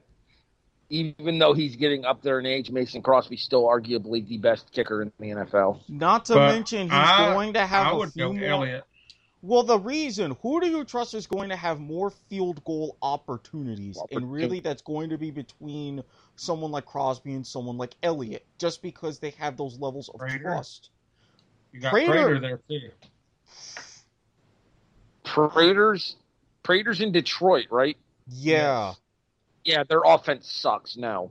[0.90, 5.02] even though he's getting up there in age, Mason Crosby's still arguably the best kicker
[5.02, 5.82] in the NFL.
[5.90, 8.44] Not to But mention he's I- going to have I a would few more.
[8.44, 8.84] Elliott.
[9.44, 14.00] Well, the reason who do you trust is going to have more field goal opportunities,
[14.12, 16.04] and really that's going to be between
[16.38, 20.40] someone like Crosby and someone like Elliott, just because they have those levels of Prater.
[20.40, 20.90] trust.
[21.78, 22.90] You got Prater- Prater, there too.
[25.24, 26.16] Prater's
[26.64, 27.96] Prater's in Detroit, right?
[28.28, 28.94] Yeah.
[29.64, 31.30] Yeah, their offense sucks now.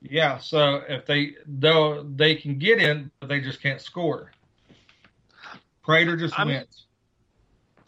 [0.00, 4.32] Yeah, so if they though they can get in, but they just can't score.
[5.84, 6.86] Prater just I'm- wins.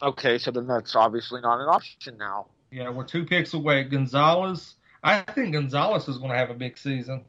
[0.01, 2.45] Okay, so then that's obviously not an option now.
[2.71, 3.83] Yeah, we're two picks away.
[3.83, 4.75] Gonzalez.
[5.03, 7.25] I think Gonzalez is going to have a big season.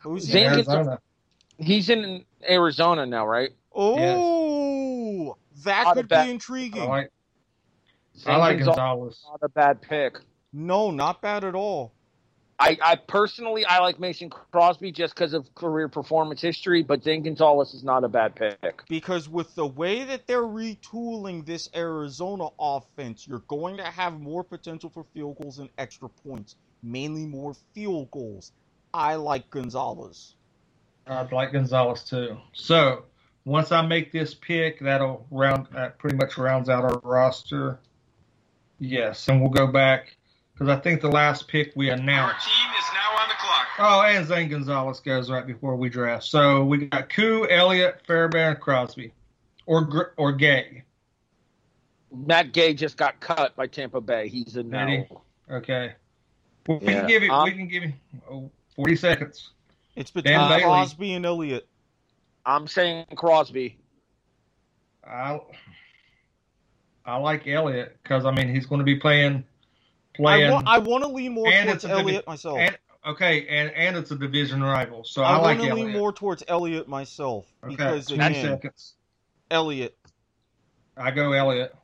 [0.00, 0.42] Who's in?
[0.42, 0.98] gets a- Arizona.
[1.58, 3.50] He's in Arizona now, right?
[3.72, 6.88] Oh, that Not could bad- be I intriguing.
[6.88, 7.10] like
[8.26, 9.24] I like Gonzalez Gonzalez.
[9.30, 10.18] Not a bad pick.
[10.52, 11.92] No, not bad at all.
[12.58, 17.22] I, I personally I like Mason Crosby just because of career performance history, but Zane
[17.22, 18.82] Gonzalez is not a bad pick.
[18.86, 24.44] Because with the way that they're retooling this Arizona offense, you're going to have more
[24.44, 28.52] potential for field goals and extra points, mainly more field goals.
[28.92, 30.34] I like Gonzalez.
[31.06, 32.36] I'd like Gonzalez too.
[32.52, 33.04] So
[33.44, 37.78] once I make this pick, that'll round that pretty much rounds out our roster.
[38.78, 40.16] Yes, and we'll go back
[40.54, 42.46] because I think the last pick we Your announced.
[42.46, 43.66] team is now on the clock.
[43.78, 46.24] Oh, and Zane Gonzalez goes right before we draft.
[46.24, 49.12] So we got Koo, Elliott, Fairbairn, Crosby,
[49.66, 50.84] or or Gay.
[52.12, 54.28] Matt Gay just got cut by Tampa Bay.
[54.28, 55.04] He's a Did he?
[55.50, 55.92] Okay.
[56.66, 57.30] Well, we Yeah, can give you.
[57.32, 57.92] um, we can give you
[58.30, 59.50] oh, forty seconds.
[59.96, 60.62] It's between Dan Bailey.
[60.62, 61.68] Crosby and Elliott.
[62.44, 63.78] I'm saying Crosby.
[65.06, 65.40] I
[67.04, 69.44] I like Elliott because I mean he's going to be playing
[70.16, 70.62] I playing.
[70.66, 72.58] I want to lean more and towards it's a divi- myself.
[72.58, 75.86] and, okay, and and it's a division rival, so I, I, like want to Elliott.
[75.88, 78.94] lean more towards Elliott myself okay, because 20 again, seconds.
[79.50, 79.96] Elliott.
[80.96, 81.74] I go Elliott.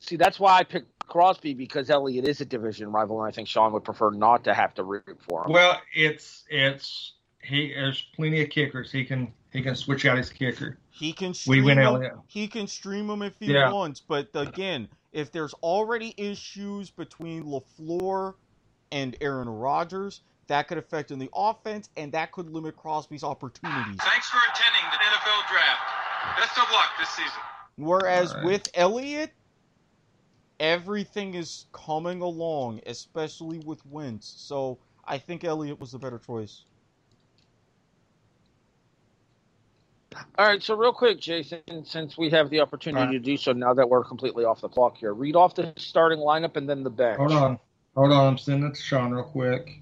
[0.00, 3.48] See, that's why I picked Crosby because Elliott is a division rival, and I think
[3.48, 5.52] Sean would prefer not to have to root for him.
[5.52, 7.72] Well, it's it's he.
[7.74, 8.92] There's plenty of kickers.
[8.92, 10.76] He can he can switch out his kicker.
[10.90, 11.84] He can We stream win him.
[11.84, 12.12] Elliott.
[12.26, 13.72] He can stream him if he Yeah.
[13.72, 14.00] wants.
[14.00, 18.34] But again, if there's already issues between Lafleur
[18.92, 23.96] and Aaron Rodgers, that could affect in the offense, and that could limit Crosby's opportunities.
[23.98, 26.38] Thanks for attending the NFL Draft.
[26.38, 27.40] Best of luck this season.
[27.78, 28.44] Whereas Alright.
[28.44, 29.32] with Elliott,
[30.60, 34.26] everything is coming along, especially with Wentz.
[34.36, 36.64] So I think Elliott was the better choice.
[40.38, 43.12] All right, so real quick, Jason, since we have the opportunity right.
[43.12, 46.18] to do so now that we're completely off the clock here, read off the starting
[46.18, 47.18] lineup and then the bench.
[47.18, 47.58] Hold on,
[47.96, 48.26] hold on.
[48.26, 49.80] I'm sending it to Sean real quick.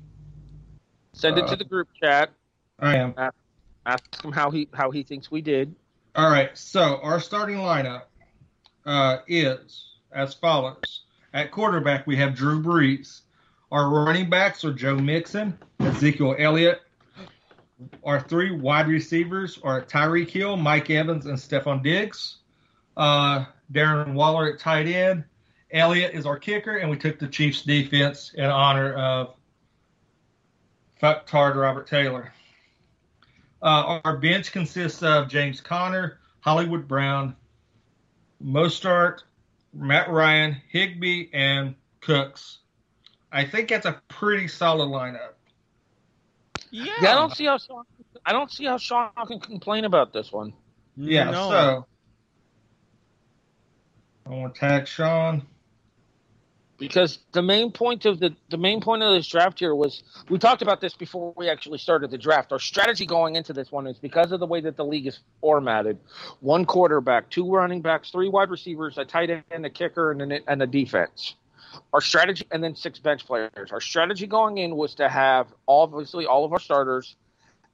[1.12, 2.30] Send it Uh, to the group chat.
[2.78, 3.14] I am.
[3.87, 5.74] Ask him how he how he thinks we did.
[6.16, 8.03] All right, so our starting lineup
[8.87, 11.03] uh, is as follows.
[11.32, 13.22] At quarterback, we have Drew Brees.
[13.72, 16.80] Our running backs are Joe Mixon, Ezekiel Elliott.
[18.05, 22.37] Our three wide receivers are Tyreek Hill, Mike Evans, and Stefon Diggs.
[22.97, 25.25] Uh, Darren Waller at tight end.
[25.72, 29.35] Elliott is our kicker, and we took the Chiefs defense in honor of
[31.01, 32.33] fuck tard Robert Taylor.
[33.61, 37.35] Uh, our bench consists of James Conner, Hollywood Brown,
[38.43, 39.22] Mostert,
[39.72, 42.59] Matt Ryan, Higbee, and Cooks.
[43.33, 45.34] I think that's a pretty solid lineup.
[46.75, 46.93] Yeah.
[47.01, 47.85] Yeah, I don't see how Sean,
[48.27, 50.53] I don't see how Sean can complain about this one.
[50.97, 51.51] Yeah, No.
[51.51, 51.87] so
[54.27, 55.43] I want to tag Sean.
[56.79, 60.39] because the main point of the the main point of this draft here was we
[60.39, 62.51] talked about this before we actually started the draft.
[62.51, 65.20] Our strategy going into this one is because of the way that the league is
[65.41, 65.99] formatted:
[66.41, 70.41] one quarterback, two running backs, three wide receivers, a tight end, a kicker, and a,
[70.51, 71.37] and a defense.
[71.93, 73.70] Our strategy, and then six bench players.
[73.72, 77.16] Our strategy going in was to have obviously all of our starters,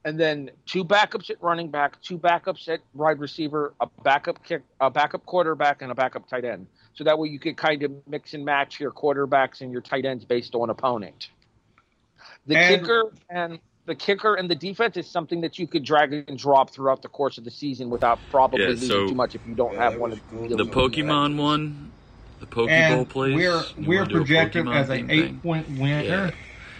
[0.04, 4.62] and then two backups at running back, two backups at wide receiver, a backup kick,
[4.80, 6.66] a backup quarterback, and a backup tight end.
[6.94, 10.04] So that way you could kind of mix and match your quarterbacks and your tight
[10.04, 11.28] ends based on opponent.
[12.46, 16.12] The And- kicker and the kicker and the defense is something that you could drag
[16.28, 19.34] and drop throughout the course of the season without probably Yeah, losing so- too much
[19.34, 21.90] if you don't have one of The the Pokemon one,
[22.40, 23.34] the Pokeball and plays.
[23.36, 25.40] we're you we're wanna a as an eight thing?
[25.40, 26.02] point winner.
[26.02, 26.30] Yeah.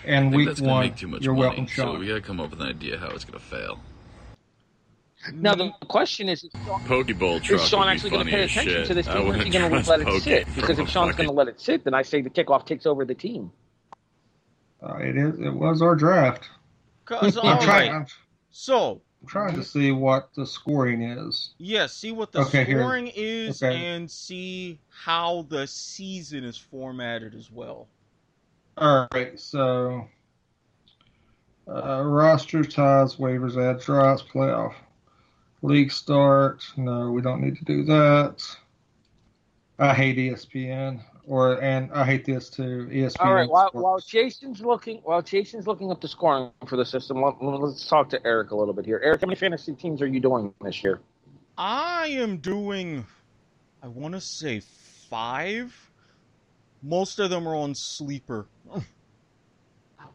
[0.04, 1.98] And I think week that's gonna one, make too much you're money, welcome, so Sean.
[2.00, 3.78] we gotta come up with an idea how it's gonna fail.
[5.34, 8.72] Now the question is, is Sean, Pokeball truck is Sean actually going to pay attention
[8.72, 8.86] shit.
[8.86, 10.46] to this team, or is he going to let it Poke sit?
[10.56, 12.86] Because if Sean's fucking- going to let it sit, then I say the kickoff takes
[12.86, 13.52] over the team.
[14.82, 15.38] Uh, it is.
[15.38, 16.48] It was our draft.
[17.10, 17.92] I'm all trying.
[17.92, 18.10] right,
[19.22, 21.50] I'm trying to see what the scoring is.
[21.58, 22.80] yeah, see what the Okay, here.
[22.80, 23.76] scoring is, Okay.
[23.86, 27.86] and see how the season is formatted as well.
[28.78, 30.06] All right, so
[31.68, 34.74] uh, roster ties, waivers, add drops, playoff,
[35.62, 36.62] league start.
[36.78, 38.42] No, we don't need to do that.
[39.78, 42.88] I hate ESPN, or and I hate this too.
[42.90, 43.16] ESPN.
[43.20, 43.48] All right.
[43.48, 47.88] While, while Jason's looking, while Jason's looking up the scoring for the system, let, let's
[47.88, 49.00] talk to Erik a little bit here.
[49.02, 50.98] Erik, how many fantasy teams are you doing this year?
[51.56, 53.06] I am doing,
[53.80, 54.60] I want to say
[55.08, 55.72] five.
[56.82, 58.48] Most of them are on sleeper.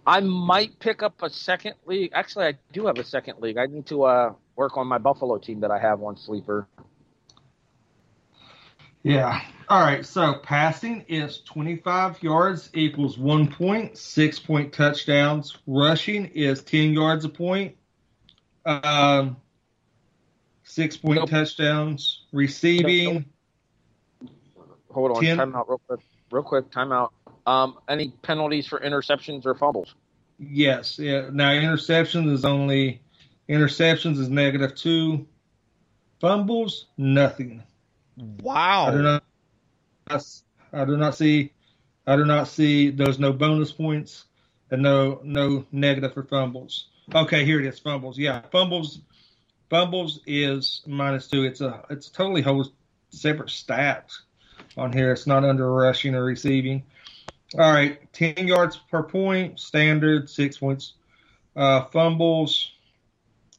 [0.06, 2.12] I might pick up a second league.
[2.14, 3.58] Actually, I do have a second league.
[3.58, 6.68] I need to uh, work on my Buffalo team that I have on sleeper.
[9.06, 9.40] Yeah.
[9.70, 10.04] All right.
[10.04, 15.56] So passing is 25 yards equals one point, six point touchdowns.
[15.68, 17.76] Rushing is 10 yards a point,
[18.66, 19.38] um,
[20.64, 21.30] six point Nope.
[21.30, 22.24] touchdowns.
[22.32, 23.26] Receiving,
[24.90, 25.38] Hold on, Tim?
[25.38, 26.00] time out real quick.
[26.32, 27.14] Real quick, time out.
[27.46, 29.94] Um, any penalties for interceptions or fumbles?
[30.40, 30.98] yes.
[30.98, 31.30] Yeah.
[31.32, 33.02] Now interceptions is only
[33.48, 35.28] interceptions is negative two.
[36.20, 37.62] Fumbles, nothing.
[38.18, 38.88] Wow.
[38.88, 39.24] I do not.
[40.74, 41.52] I do not see.
[42.08, 42.90] I do not see.
[42.90, 44.26] There's no bonus points
[44.72, 46.88] and no no negative for fumbles.
[47.14, 47.80] Okay, here it is.
[47.80, 48.18] Fumbles.
[48.18, 49.00] Yeah, fumbles.
[49.70, 51.44] Fumbles is minus two.
[51.44, 52.68] It's a it's a totally whole
[53.10, 54.12] separate stat
[54.78, 55.12] on here.
[55.12, 56.84] It's not under rushing or receiving.
[57.58, 60.94] All right, ten yards per point, standard six points.
[61.56, 62.72] Uh, fumbles,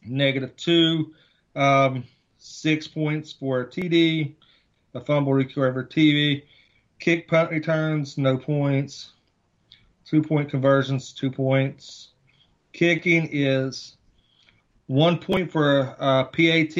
[0.05, 1.15] negative two.
[1.55, 2.05] Um,
[2.39, 4.35] six points for a TD
[4.97, 6.43] a fumble recover TV,
[6.99, 9.13] kick punt returns, no points,
[10.07, 12.09] two point conversions, two points.
[12.73, 13.97] Kicking is
[14.87, 16.77] one point for uh, PAT,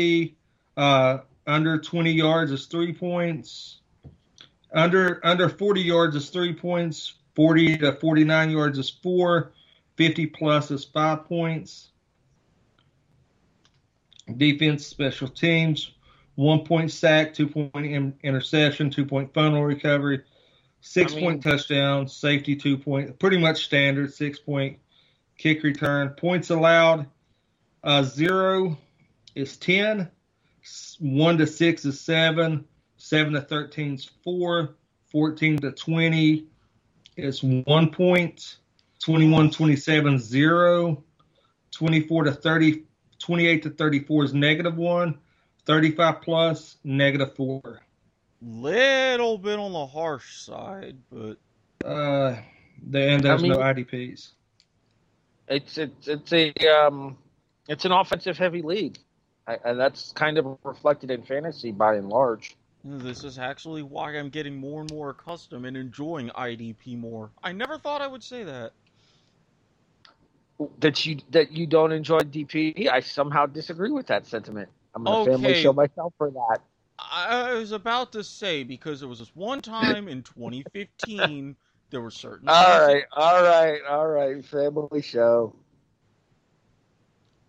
[0.77, 3.81] uh, under 20 yards is three points,
[4.73, 9.53] under under 40 yards is three points, 40 to 49 yards is four,
[9.97, 11.91] 50 plus is five points.
[14.37, 15.93] Defense, special teams,
[16.37, 20.23] one point sack, two point in- interception, two point funnel recovery,
[20.81, 24.79] six I mean- point touchdown, safety two point, pretty much standard, six point
[25.37, 26.11] kick return.
[26.11, 27.07] Points allowed,
[27.83, 28.79] uh, zero
[29.35, 30.11] is 10,
[30.63, 32.65] s- one to six is seven,
[32.97, 34.77] seven to 13 is four,
[35.11, 36.47] 14 to 20
[37.17, 38.57] is one point,
[39.03, 41.03] 21, 27, zero,
[41.71, 42.83] 24 to 30,
[43.19, 45.19] 28 to 34 is negative one.
[45.67, 47.81] 35 plus, negative four.
[48.43, 51.37] Little bit on the harsh side, but
[51.85, 52.37] Uh,
[52.89, 54.33] the, and there's I mean- no IDPs.
[55.49, 57.17] It's it's it's a um,
[57.69, 58.99] it's an offensive heavy league,
[59.47, 62.57] I, and that's kind of reflected in fantasy by and large.
[62.85, 67.31] this is actually why I'm getting more and more accustomed and enjoying IDP more.
[67.45, 68.73] I never thought I would say that.
[70.81, 74.69] That you that you don't enjoy DP, I somehow disagree with that sentiment.
[74.97, 75.63] I'm gonna family Okay.
[75.63, 76.59] show myself for that.
[76.99, 81.55] I was about to say because there was this one time in 2015
[81.91, 85.55] there were certain All things- right, all right, all right, family show.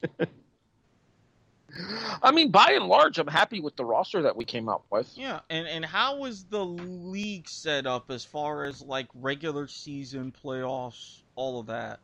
[2.23, 5.11] I mean, by and large, I'm happy with the roster that we came up with.
[5.17, 10.33] Yeah, and and how was the league set up as far as like regular season
[10.45, 11.99] playoffs, all of that?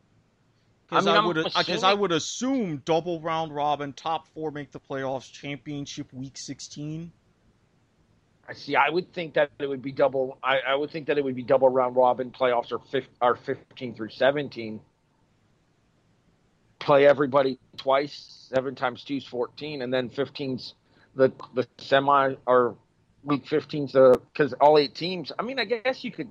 [0.91, 4.51] Because I I, mean, I'm would because I would assume double round robin, top four
[4.51, 7.13] make the playoffs, championship week 16.
[8.47, 8.75] I see.
[8.75, 10.37] I would think that it would be double.
[10.43, 13.37] I, I would think that it would be double round robin playoffs or fif, or
[13.37, 14.81] fifteen through seventeen.
[16.79, 18.49] Play everybody twice.
[18.53, 20.73] Seven times two is fourteen, and then 15's
[21.15, 22.75] the the semi or
[23.23, 25.31] week 15's the because all eight teams.
[25.39, 26.29] I mean, I guess you could.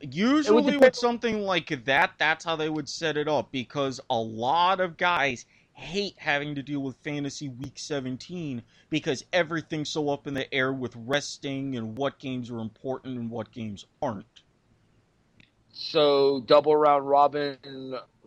[0.00, 4.18] Usually depend- with something like that, that's how they would set it up because a
[4.18, 10.26] lot of guys hate having to deal with fantasy week 17 because everything's so up
[10.26, 14.42] in the air with resting and what games are important and what games aren't.
[15.72, 17.56] So double round robin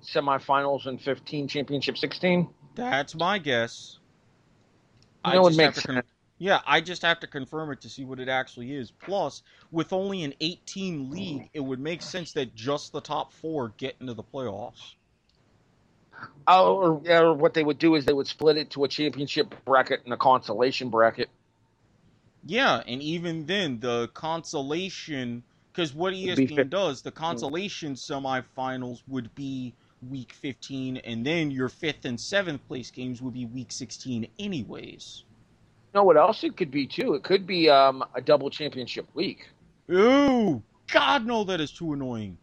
[0.02, 2.50] semifinals and fifteen championship sixteen.
[2.74, 4.00] That's my guess.
[5.26, 6.08] You know, it just makes have to con- sense.
[6.38, 8.92] Yeah, I just have to confirm it to see what it actually is.
[8.92, 13.74] Plus, with only an 18 league, it would make sense that just the top four
[13.78, 14.96] get into the playoffs.
[16.48, 18.88] Oh, or, yeah, or what they would do is they would split it to a
[18.88, 21.30] championship bracket and a consolation bracket.
[22.46, 29.74] Yeah, and even then, the consolation, because what ESPN does, the consolation semifinals would be
[30.10, 35.25] week 15, and then your fifth and seventh place games would be week 16, anyways.
[35.96, 37.14] You know what else it could be too?
[37.14, 39.48] It could be um, a double championship week.
[39.90, 42.38] Ooh, God, no, that is too annoying.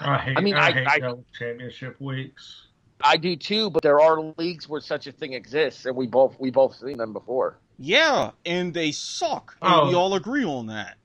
[0.00, 0.38] I hate.
[0.38, 2.68] I I, mean, I- hate I- double championship weeks.
[3.04, 6.40] I do too, but there are leagues where such a thing exists, and we both
[6.40, 7.58] we both seen them before.
[7.78, 9.88] Yeah, and they suck, and Oh.
[9.88, 10.96] we all agree on that.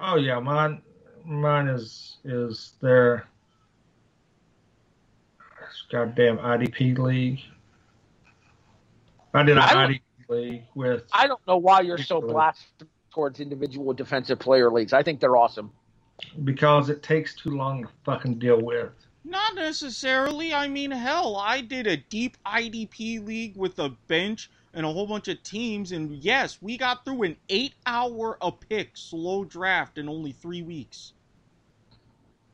[0.00, 0.82] Oh yeah, mine
[1.24, 3.28] mine is is their
[5.92, 7.38] goddamn IDP league.
[9.34, 12.32] I did an I IDP league with I don't know why you're so Absolutely.
[12.32, 14.92] blasted towards individual defensive player leagues.
[14.92, 15.70] I think they're awesome.
[16.44, 18.90] because it takes too long to fucking deal with.
[19.24, 20.52] Not necessarily.
[20.52, 25.06] I mean, hell, I did a deep IDP league with a bench and a whole
[25.06, 29.98] bunch of teams, and yes, we got through an eight hour a pick slow draft
[29.98, 31.12] in only three weeks.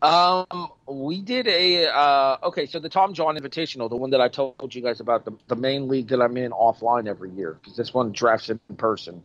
[0.01, 0.47] Um,
[0.87, 2.67] we did a uh, okay.
[2.67, 5.57] So the Tom John Invitational, the one that I told you guys about, the the
[5.57, 9.25] main league that I'm in offline every year because this one drafts in person.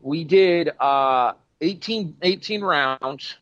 [0.00, 3.36] We did uh 18, 18 rounds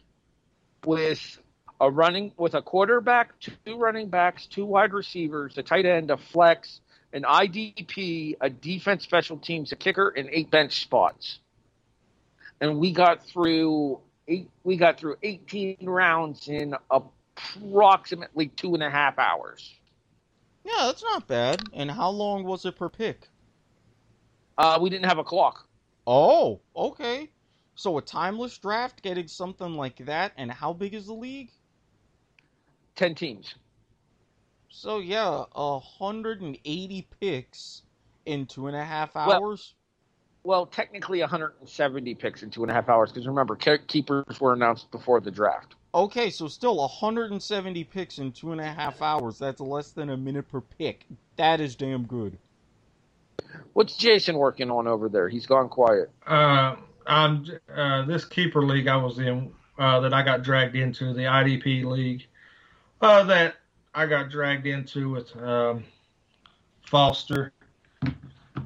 [0.84, 1.38] with
[1.80, 6.16] a running with a quarterback, two running backs, two wide receivers, a tight end, a
[6.16, 6.80] flex,
[7.12, 11.38] an IDP, a defense, special teams, a kicker, and eight bench spots.
[12.60, 14.00] And we got through
[14.30, 14.48] eight.
[14.64, 19.74] We got through eighteen rounds in approximately two and a half hours.
[20.64, 21.62] Yeah, that's not bad.
[21.72, 23.28] And how long was it per pick?
[24.56, 25.66] Uh, we didn't have a clock.
[26.06, 27.30] Oh, okay.
[27.74, 31.50] So a timeless draft getting something like that, and how big is the league?
[32.94, 33.54] Ten teams.
[34.68, 37.82] So yeah, a hundred and eighty picks
[38.26, 39.74] in two and a half hours.
[40.42, 44.90] Well, technically 170 picks in two and a half hours because remember, keepers were announced
[44.90, 45.74] before the draft.
[45.94, 49.38] Okay, so still 170 picks in two and a half hours.
[49.38, 51.04] That's less than a minute per pick.
[51.36, 52.38] That is damn good.
[53.72, 55.28] What's Jason working on over there?
[55.28, 56.10] He's gone quiet.
[56.26, 56.76] Uh,
[57.06, 61.22] I'm uh, this keeper league I was in uh, that I got dragged into the
[61.22, 62.26] IDP league
[63.00, 63.56] uh, that
[63.94, 65.84] I got dragged into with um,
[66.86, 67.52] Foster.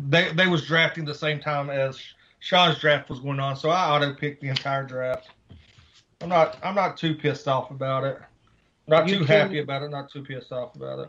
[0.06, 2.00] They they was drafting the same time as
[2.40, 5.28] Sean's draft was going on, so I auto picked the entire draft.
[6.20, 8.18] I'm not I'm not too pissed off about it.
[8.86, 9.90] Not You too can- happy about it.
[9.90, 11.08] Not too pissed off about it.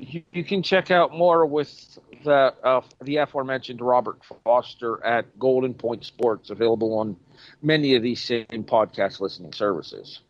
[0.00, 5.74] You, you can check out more with the uh, the aforementioned Robert Foster at Golden
[5.74, 7.16] Point Sports, available on
[7.62, 10.20] many of these same podcast listening services.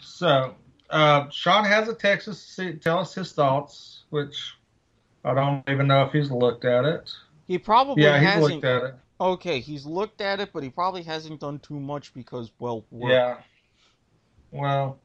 [0.00, 0.54] So,
[0.90, 4.53] uh, Sean has a text to see- tell us his thoughts, which
[5.24, 7.10] I don't even know if he's looked at it.
[7.46, 8.52] He probably Yeah, he's hasn't.
[8.54, 8.94] looked at it.
[9.20, 13.12] Okay, he's looked at it, but he probably hasn't done too much because, well, work.
[13.12, 13.36] Yeah.
[14.50, 14.98] Well,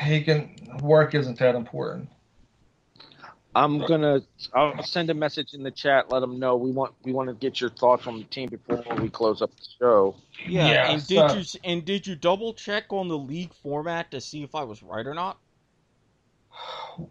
[0.00, 2.08] he can work isn't that important.
[3.56, 4.20] I'm gonna
[4.52, 6.10] I'll send a message in the chat.
[6.10, 8.82] Let them know we want we want to get your thoughts on the team before
[8.96, 10.16] we close up the show.
[10.48, 14.10] Yeah, Yeah, and so- did you and did you double check on the league format
[14.10, 15.38] to see if I was right or not?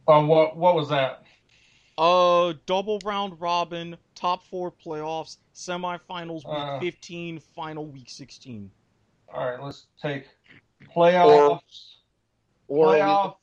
[0.07, 1.23] Uh, what what was that?
[1.97, 6.79] Uh, double round robin, top four playoffs, semifinals week Uh.
[6.79, 8.71] 15, final week 16.
[9.34, 10.25] All right, let's take
[10.95, 11.95] playoffs.
[12.67, 13.36] Or we- Playoff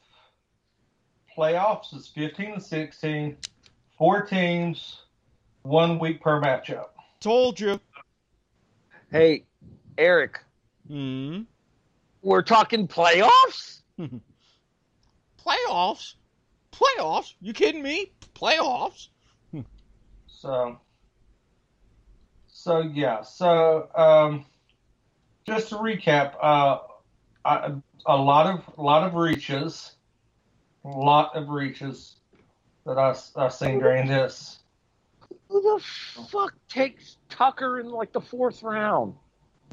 [1.36, 3.36] playoffs is 15 and 16,
[3.96, 5.02] four teams,
[5.62, 6.88] one week per matchup.
[7.20, 7.78] Told you.
[9.12, 9.44] hey,
[9.98, 10.40] Erik,
[10.88, 11.42] Hmm.
[12.22, 13.82] we're talking playoffs.
[15.38, 16.14] Playoffs?
[16.80, 17.34] Playoffs?
[17.40, 18.12] You kidding me?
[18.34, 19.08] Playoffs?
[20.26, 20.78] So
[22.62, 24.44] so yeah, so um,
[25.46, 26.78] just to recap, uh,
[27.42, 27.72] I,
[28.04, 29.92] a lot of a lot of reaches,
[30.84, 32.16] a lot of reaches
[32.84, 34.58] that I I seen during this.
[35.48, 35.82] Who the
[36.28, 39.14] fuck takes Tucker in like the fourth round?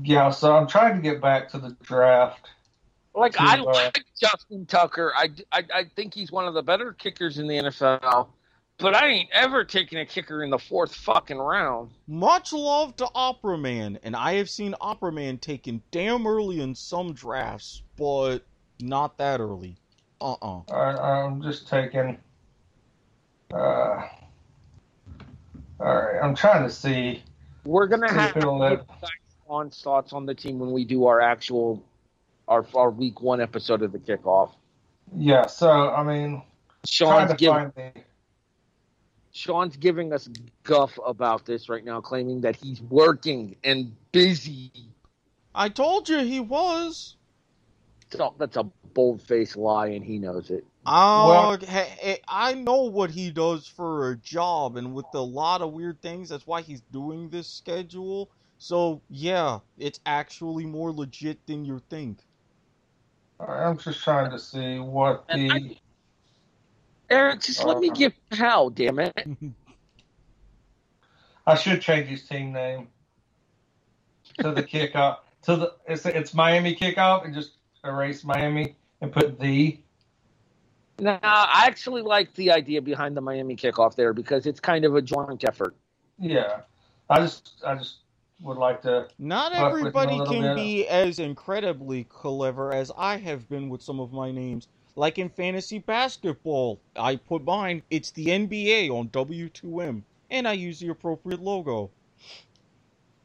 [0.02, 2.50] Yeah, so I'm trying to get back to the draft.
[3.18, 5.12] Like To, I uh, like Justin Tucker.
[5.16, 8.28] I, I I think he's one of the better kickers in the NFL.
[8.80, 11.90] But I ain't ever taking a kicker in the fourth fucking round.
[12.08, 16.76] Much love to Opera Man, and I have seen Opera Man taken damn early in
[16.76, 18.40] some drafts, but
[18.80, 19.78] not that early.
[20.22, 20.62] Uh-uh.
[20.72, 22.20] I, I'm just taking.
[23.52, 24.04] Uh,
[25.80, 27.24] all right, I'm trying to see.
[27.66, 28.86] We're gonna have if it'll
[29.50, 31.84] on thoughts on the team when we do our actual
[32.48, 34.52] our our week one episode of the kickoff.
[35.16, 36.44] Yeah, so I mean,
[36.86, 37.72] Sean's giving.
[39.32, 40.28] Sean's giving us
[40.64, 44.72] guff about this right now, claiming that he's working and busy.
[45.54, 47.16] I told you he was.
[48.12, 50.66] So that's a bold faced lie, and he knows it.
[50.86, 55.22] Oh, Well- hey, hey, I know what he does for a job, and with a
[55.22, 58.30] lot of weird things, that's why he's doing this schedule.
[58.58, 62.20] So, yeah, it's actually more legit than you think.
[63.40, 65.78] I'm just trying to see what And the.
[67.10, 69.28] Erik, just let me Uh, give hell, damn it.
[71.46, 72.90] I should change his team name
[74.40, 75.20] to the kickoff.
[75.44, 77.52] To the it's it's Miami kickoff and just
[77.86, 79.80] erase Miami and put the.
[81.00, 84.96] Now, I actually like the idea behind the Miami kickoff there because it's kind of
[84.96, 85.76] a joint effort.
[86.20, 86.62] Yeah,
[87.10, 87.98] I just I just
[88.42, 89.08] would like to.
[89.20, 90.56] Not Fuck with him a everybody can bit.
[90.56, 94.68] be as incredibly clever as I have been with some of my names.
[94.96, 100.80] Like in fantasy basketball, I put mine, it's the NBA on W2M, and I use
[100.80, 101.92] the appropriate logo.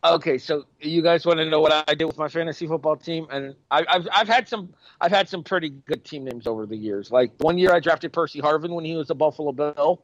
[0.04, 3.26] Okay, so you guys want to know what I did with my fantasy football team,
[3.30, 6.76] and I, I've I've had some I've had some pretty good team names over the
[6.76, 7.12] years.
[7.12, 10.02] Like one year, I drafted Percy Harvin when he was a Buffalo Bill,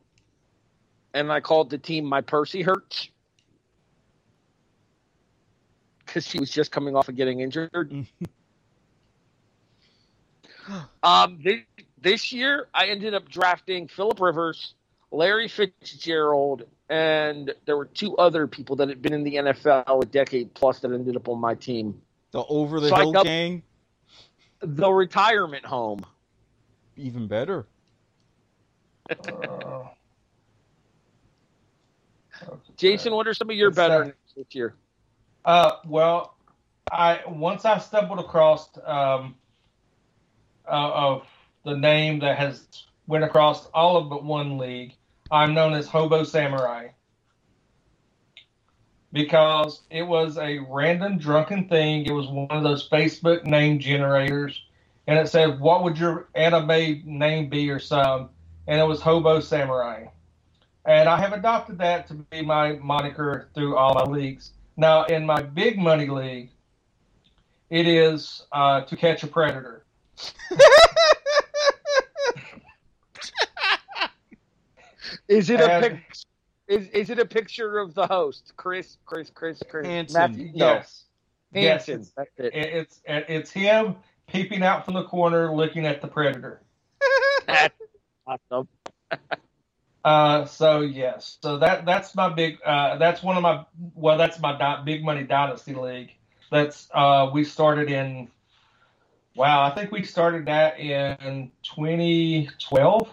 [1.15, 3.09] and I called the team my Percy Hurts
[6.09, 7.71] because he was just coming off of getting injured.
[11.03, 11.61] um, this,
[12.01, 14.75] this year, I ended up drafting Philip Rivers,
[15.11, 20.07] Larry Fitzgerald, and there were two other people that had been in the NFL a
[20.07, 22.01] decade plus that ended up on my team.
[22.31, 23.63] The Over the So Hill Gang,
[24.61, 26.05] The retirement home.
[26.97, 27.67] even better.
[29.11, 29.85] Uh,
[32.77, 34.75] Jason, what are some of your better this year?
[35.45, 36.37] Uh, well,
[36.91, 39.37] I once I stumbled across um,
[40.67, 41.27] uh, of
[41.65, 42.67] the name that has
[43.07, 44.95] went across all of but one league.
[45.31, 46.89] I'm known as Hobo Samurai
[49.13, 52.05] because it was a random drunken thing.
[52.07, 54.63] It was one of those Facebook name generators,
[55.07, 58.31] and it said, "What would your anime name be?" or some,
[58.67, 60.07] and it was Hobo Samurai.
[60.85, 64.53] And I have adopted that to be my moniker through all my leagues.
[64.79, 66.51] Now, in my big money league,
[67.69, 69.85] it is uh, to catch a predator.
[75.27, 76.17] Is it a And- pic-
[76.69, 80.21] is, is it a picture of the host, Chris, Chris, Chris, Chris, Hansen.
[80.21, 80.53] Matthew?
[80.55, 81.05] No, Yes,
[81.55, 82.55] yes, it's, That's it.
[82.55, 86.61] it, it's it's him peeping out from the corner, looking at the predator.
[87.47, 87.75] That's
[88.27, 88.69] awesome.
[90.05, 92.59] Uh, so yes, so that that's my big.
[92.65, 96.13] Uh, that's one of my well, that's my di- big money dynasty league.
[96.51, 98.29] That's uh, we started in.
[99.35, 103.09] Wow, I think we started that in 2012,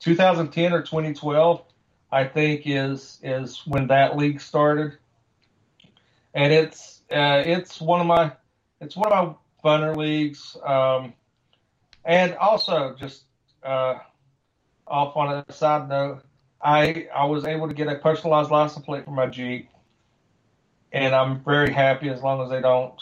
[0.00, 1.62] 2010 or 2012.
[2.12, 4.98] I think is is when that league started,
[6.34, 8.32] and it's uh, it's one of my
[8.80, 11.14] it's one of my funner leagues, um,
[12.04, 13.24] and also just.
[13.62, 13.98] Uh,
[14.86, 16.22] off on a side note,
[16.62, 19.68] I I was able to get a personalized license plate for my Jeep,
[20.92, 23.00] and I'm very happy as long as they don't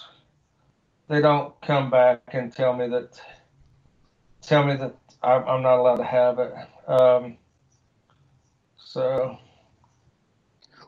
[1.08, 3.20] they don't come back and tell me that
[4.42, 6.54] tell me that I'm, I'm not allowed to have it.
[6.88, 7.36] Um,
[8.76, 9.38] so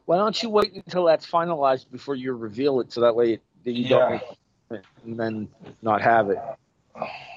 [0.07, 3.72] Why don't you wait until that's finalized before you reveal it, so that way that
[3.72, 4.20] you Yeah.
[4.68, 5.49] don't and then
[5.82, 6.38] not have it.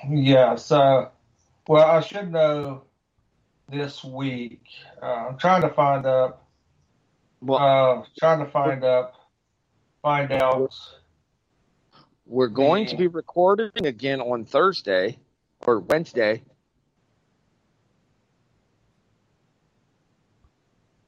[0.09, 1.11] yeah, so
[1.67, 2.83] well I should know
[3.71, 4.61] this week.
[5.01, 6.45] Uh, I'm trying to find up.
[7.41, 7.59] Well,
[8.01, 9.15] Uh, trying to find up,
[10.01, 10.73] find out.
[12.25, 15.17] we're going to be recording again on Thursday
[15.65, 16.43] or Wednesday.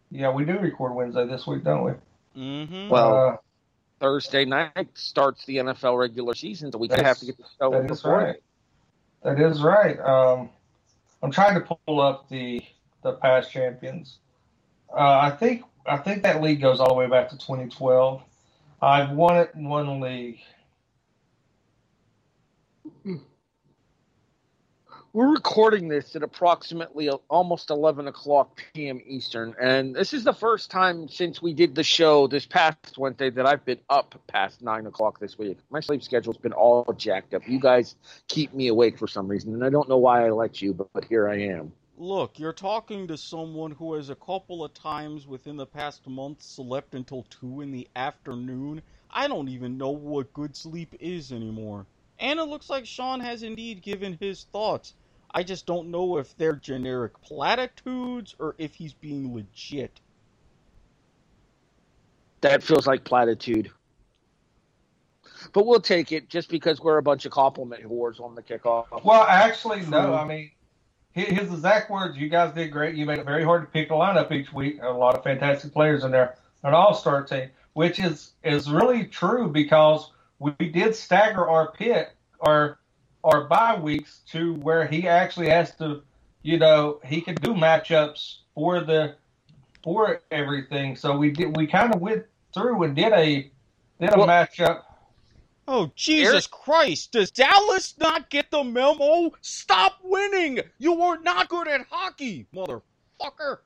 [0.09, 1.91] Yeah, we do record Wednesday this week, don't we?
[2.41, 2.89] Mm-hmm.
[2.89, 3.37] Well, Uh,
[3.99, 7.71] Thursday night starts the NFL regular season, so we That's- have to get the show
[7.71, 8.35] that in right.
[9.23, 9.99] That is right.
[9.99, 10.49] Um,
[11.23, 12.61] I'm trying to pull up the
[13.03, 14.19] the past champions.
[14.93, 18.23] Uh, I think I think that league goes all the way back to 2012.
[18.81, 20.39] I've won it one league.
[25.13, 29.01] We're recording this at approximately uh, almost 11 o'clock p.m.
[29.05, 33.29] Eastern, and this is the first time since we did the show this past Wednesday
[33.29, 35.57] that I've been up past 9 o'clock this week.
[35.69, 37.45] My sleep schedule's been all jacked up.
[37.45, 37.97] You guys
[38.29, 40.87] keep me awake for some reason, and I don't know why I let you, but,
[40.93, 41.73] but here I am.
[41.97, 46.41] Look, you're talking to someone who has a couple of times within the past month
[46.41, 48.81] slept until 2 in the afternoon.
[49.09, 51.85] I don't even know what good sleep is anymore.
[52.17, 54.93] And it looks like Sean has indeed given his thoughts.
[55.33, 59.99] I just don't know if they're generic platitudes or if he's being legit.
[62.41, 63.71] That feels like platitude.
[65.53, 69.03] But we'll take it just because we're a bunch of compliment whores on the kickoff.
[69.03, 70.07] Well, actually, no.
[70.07, 70.13] Hmm.
[70.13, 70.51] I mean,
[71.13, 72.17] his exact words.
[72.17, 72.95] You guys did great.
[72.95, 74.79] You made it very hard to pick a lineup each week.
[74.81, 79.49] A lot of fantastic players in there, an all-star team, which is is really true
[79.49, 82.79] because we did stagger our pick, our
[83.23, 86.03] our bye weeks to where he actually has to,
[86.41, 89.15] you know, he can do matchups for the
[89.83, 90.95] for everything.
[90.95, 91.55] So we did.
[91.55, 93.51] We kind of went through and did a
[93.99, 94.83] did a Well- matchup.
[95.67, 97.11] Oh, Jesus Christ!
[97.13, 99.31] Does Dallas not get the memo?
[99.41, 100.59] Stop winning!
[100.79, 103.59] You are not good at hockey, motherfucker!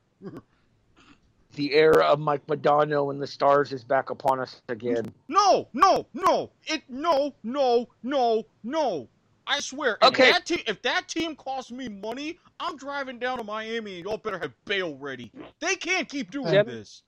[1.53, 5.11] The era of Mike Modano and the Stars is back upon us again.
[5.29, 6.51] No, no, no!
[6.65, 9.07] It no, no, no, no!
[9.47, 10.31] I swear, if Okay.
[10.31, 14.17] that, te- if that team costs me money, I'm driving down to Miami and y'all
[14.17, 15.31] better have bail ready.
[15.59, 16.65] They can't keep doing Jim?
[16.65, 17.03] this.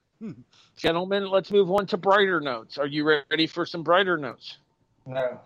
[0.75, 2.77] Gentlemen, let's move on to brighter notes.
[2.77, 4.57] Are you ready for some brighter notes?
[5.05, 5.39] No.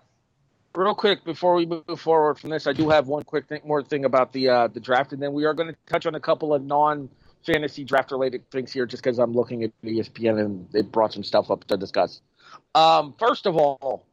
[0.74, 3.84] Real quick before we move forward from this, I do have one quick thing, more
[3.84, 6.20] thing about the uh, the draft, and then we are going to touch on a
[6.20, 7.10] couple of non
[7.46, 11.24] fantasy draft related things here, just because I'm looking at ESPN and they brought some
[11.24, 12.22] stuff up to discuss.
[12.74, 14.06] Um, first of all,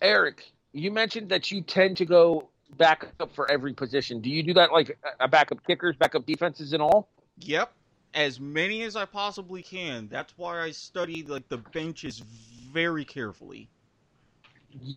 [0.00, 4.20] Erik, you mentioned that you tend to go back up for every position.
[4.20, 7.08] Do you do that like a backup kickers, backup defenses, and all?
[7.38, 7.72] Yep,
[8.14, 10.08] as many as I possibly can.
[10.08, 12.22] That's why I study like the benches
[12.72, 13.68] very carefully.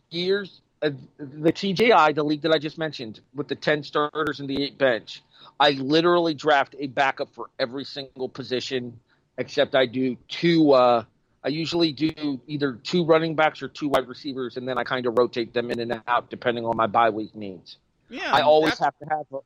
[0.10, 4.50] years uh, the TJI, the league that I just mentioned, with the ten starters and
[4.50, 5.22] the eight bench,
[5.60, 9.00] I literally draft a backup for every single position,
[9.38, 10.72] except I do two.
[10.72, 11.04] Uh,
[11.44, 15.06] I usually do either two running backs or two wide receivers, and then I kind
[15.06, 17.78] of rotate them in and out depending on my bye week needs.
[18.10, 19.26] Yeah, I always have to have.
[19.34, 19.38] A,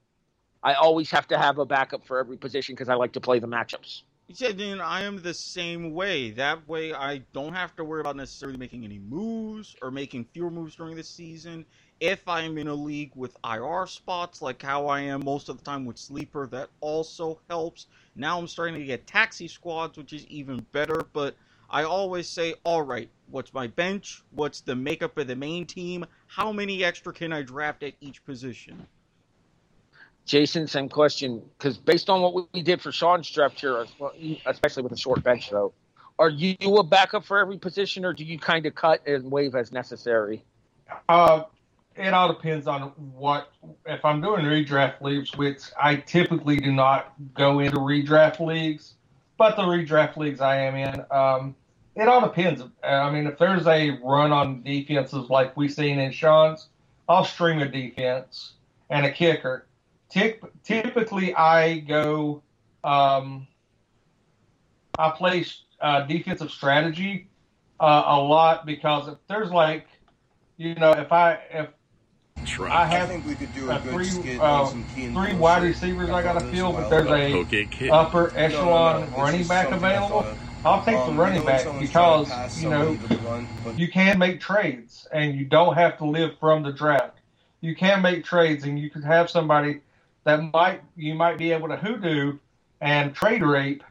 [0.64, 3.40] I always have to have a backup for every position because I like to play
[3.40, 4.02] the matchups.
[4.28, 6.32] Yeah, then I am the same way.
[6.32, 10.50] That way, I don't have to worry about necessarily making any moves or making fewer
[10.50, 11.64] moves during the season.
[12.00, 15.64] If I'm in a league with IR spots, like how I am most of the
[15.64, 17.86] time with Sleeper, that also helps.
[18.16, 21.06] Now I'm starting to get taxi squads, which is even better.
[21.14, 21.36] But
[21.70, 24.24] I always say, all right, what's my bench?
[24.32, 26.06] What's the makeup of the main team?
[26.28, 28.88] How many extra can I draft at each position?
[30.26, 31.42] Jason, same question.
[31.58, 33.86] Because based on what we did for Sean's draft here,
[34.46, 35.74] especially with a short bench, though,
[36.18, 39.54] are you a backup for every position, or do you kind of cut and wave
[39.54, 40.44] as necessary?
[41.10, 41.44] Uh,
[41.96, 43.52] it all depends on what.
[43.86, 48.96] If I'm doing redraft leagues, which I typically do not go into redraft leagues,
[49.38, 51.56] but the redraft leagues I am in, um,
[51.96, 52.62] it all depends.
[52.84, 56.68] I mean, if there's a run on defenses like we've seen in Sean's,
[57.08, 58.54] I'll string a defense
[58.90, 59.68] and a kicker.
[60.10, 62.42] Typically, I go.
[62.84, 63.48] Um,
[64.98, 65.46] I play
[65.82, 67.28] uh, defensive strategy
[67.80, 69.88] uh, a lot because if there's like,
[70.58, 71.70] you know, if I if
[72.46, 72.88] That's I right.
[72.88, 76.74] have think we could do uh, three uh, three wide receivers I got to fill,
[76.74, 77.90] but there's a Okay, kid.
[77.90, 80.26] upper echelon running back available.
[80.64, 82.98] I'll take the running back because you know
[83.76, 87.18] you can make trades and you don't have to live from the draft.
[87.62, 89.82] You can make trades and you could have somebody
[90.24, 92.38] that might you might be able to hoodoo
[92.82, 93.84] and trade rape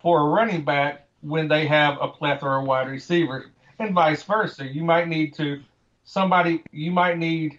[0.00, 3.46] for a running back when they have a plethora of wide receivers
[3.78, 4.66] and vice versa.
[4.66, 5.62] You might need to
[6.04, 7.58] somebody you might need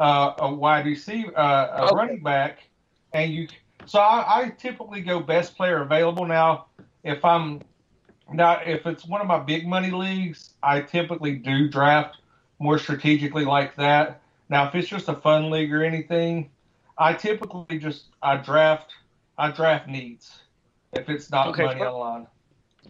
[0.00, 1.94] uh, a wide receiver uh, a Okay.
[1.94, 2.68] running back
[3.12, 3.46] and you
[3.86, 6.66] so I, I typically go best player available now
[7.04, 7.60] if I'm
[8.32, 12.16] now if it's one of my big money leagues I typically do draft
[12.58, 16.50] more strategically like that now if it's just a fun league or anything
[16.98, 18.92] I typically just I draft
[19.38, 20.40] I draft needs
[20.92, 22.26] if it's not Okay, money but- on line.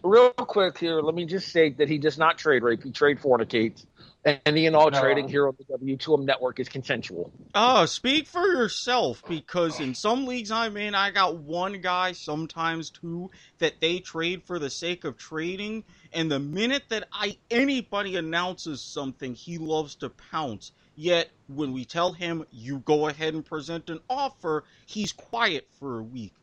[0.03, 2.83] Real quick here, let me just say that he does not trade rape.
[2.83, 3.85] He trade fornicates.
[4.25, 4.99] And any and all No.
[4.99, 7.31] trading here on the W2M network is consensual.
[7.53, 12.91] Oh, speak for yourself because in some leagues I'm in, I got one guy, sometimes
[12.91, 13.29] two,
[13.59, 15.83] that they trade for the sake of trading.
[16.13, 20.71] And the minute that I anybody announces something, he loves to pounce.
[20.95, 25.99] Yet when we tell him you go ahead and present an offer, he's quiet for
[25.99, 26.33] a week.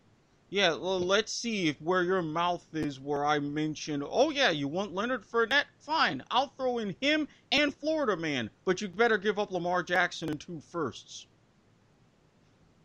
[0.51, 4.67] Yeah, well, let's see if where your mouth is where I mention, oh yeah, you
[4.67, 5.67] want Leonard Fournette?
[5.81, 10.31] Fine, I'll throw in him and Florida man, but you better give up Lamar Jackson
[10.31, 11.27] and two firsts.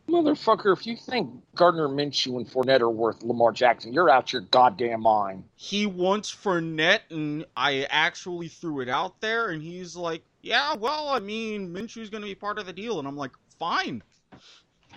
[0.09, 4.41] Motherfucker, if you think Gardner Minshew and Fournette are worth Lamar Jackson, you're out your
[4.41, 5.45] goddamn mind.
[5.55, 11.07] He wants Fournette, and I actually threw it out there, and he's like, yeah, well,
[11.07, 14.03] I mean, Minshew's going to be part of the deal, and I'm like, fine.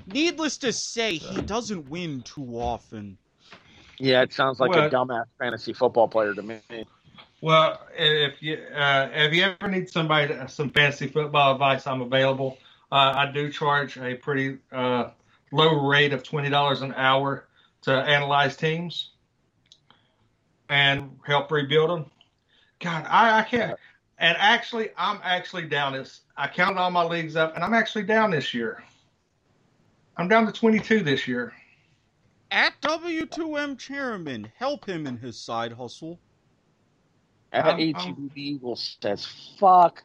[0.07, 3.19] Needless to say, he doesn't win too often.
[3.99, 6.61] Yeah, it sounds like Well- a dumbass fantasy football player to me.
[7.43, 12.01] Well, if you uh, if you ever need somebody to, some fantasy football advice, I'm
[12.01, 12.59] available.
[12.91, 15.11] Uh, I do charge a pretty uh,
[15.53, 17.47] low rate of twenty dollars an hour
[17.83, 19.11] to analyze teams
[20.69, 22.07] and help rebuild them.
[22.81, 23.79] God, I, I can't.
[24.19, 26.21] And actually, I'm actually down this.
[26.37, 28.83] I counted all my leagues up, and I'm actually down this year.
[30.17, 31.53] I'm down to 22 this year.
[32.51, 36.19] At W2M Chairman, help him in his side hustle.
[37.53, 39.27] At HEB Eagle says,
[39.59, 40.03] fuck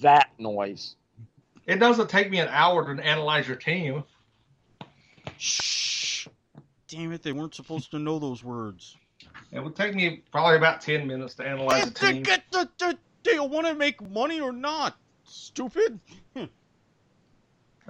[0.00, 0.96] that noise.
[1.66, 4.04] It doesn't take me an hour to analyze your team.
[5.38, 6.28] Shh.
[6.88, 8.96] Damn it, they weren't supposed to know those words.
[9.50, 12.22] It would take me probably about 10 minutes to analyze a If they team.
[12.22, 14.96] get the, the, do you want to make money or not?
[15.24, 15.98] Stupid.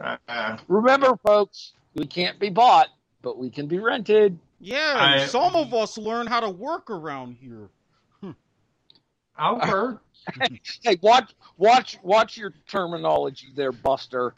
[0.00, 2.88] Uh, Remember, folks, we can't be bought,
[3.22, 4.38] but we can be rented.
[4.60, 7.68] Yeah, I- some of us learn how to work around here.
[9.36, 9.98] I've heard.
[10.82, 14.34] Hey, watch, watch, watch your terminology there, Buster.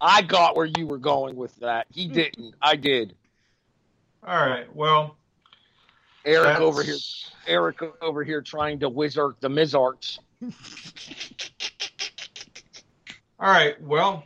[0.00, 1.86] I got where you were going with that.
[1.92, 2.54] He didn't.
[2.62, 3.14] I did.
[4.26, 4.74] All right.
[4.74, 5.16] Well,
[6.24, 6.96] Erik that's- over here.
[7.46, 10.18] Erik over here trying to wizard the Mizarts.
[13.40, 13.80] All right.
[13.82, 14.24] Well,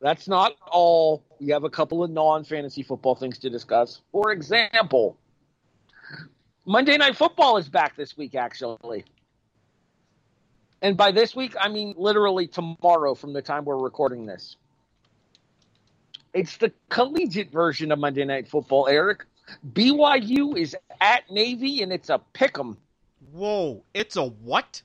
[0.00, 1.22] That's not all.
[1.38, 4.00] We have a couple of non-fantasy football things to discuss.
[4.10, 5.18] For example,
[6.64, 9.04] Monday Night Football is back this week, actually.
[10.80, 14.56] And by this week, I mean literally tomorrow from the time we're recording this.
[16.32, 19.26] It's the collegiate version of Monday Night Football, Erik.
[19.74, 22.78] BYU is at Navy, and it's a pick 'em.
[23.32, 24.80] Whoa, it's a what?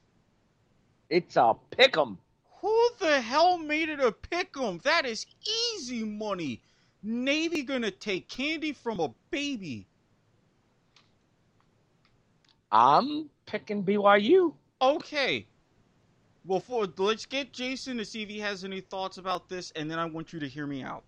[1.10, 2.18] It's a pick 'em.
[2.66, 4.82] Who the hell made it a pick'em?
[4.82, 5.28] That is
[5.76, 6.64] easy money.
[7.04, 9.86] Navy gonna take candy from a baby.
[12.72, 14.56] I'm picking BYU.
[14.82, 15.46] Okay.
[16.44, 19.90] Well, for, let's get Jason to see if he has any thoughts about this, and
[19.90, 21.04] then I want you to hear me out.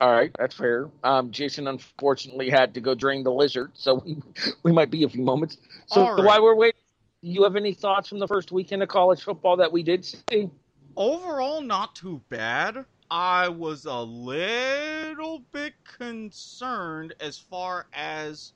[0.00, 0.90] All right, that's fair.
[1.04, 4.20] Um, Jason unfortunately had to go drain the lizard, so we,
[4.64, 5.58] we might be a few moments.
[5.86, 6.24] So right.
[6.24, 6.80] while we're waiting,
[7.26, 10.50] you have any thoughts from the first weekend of college football that we did see?
[10.96, 12.84] Overall, not too bad.
[13.10, 18.52] I was a little bit concerned as far as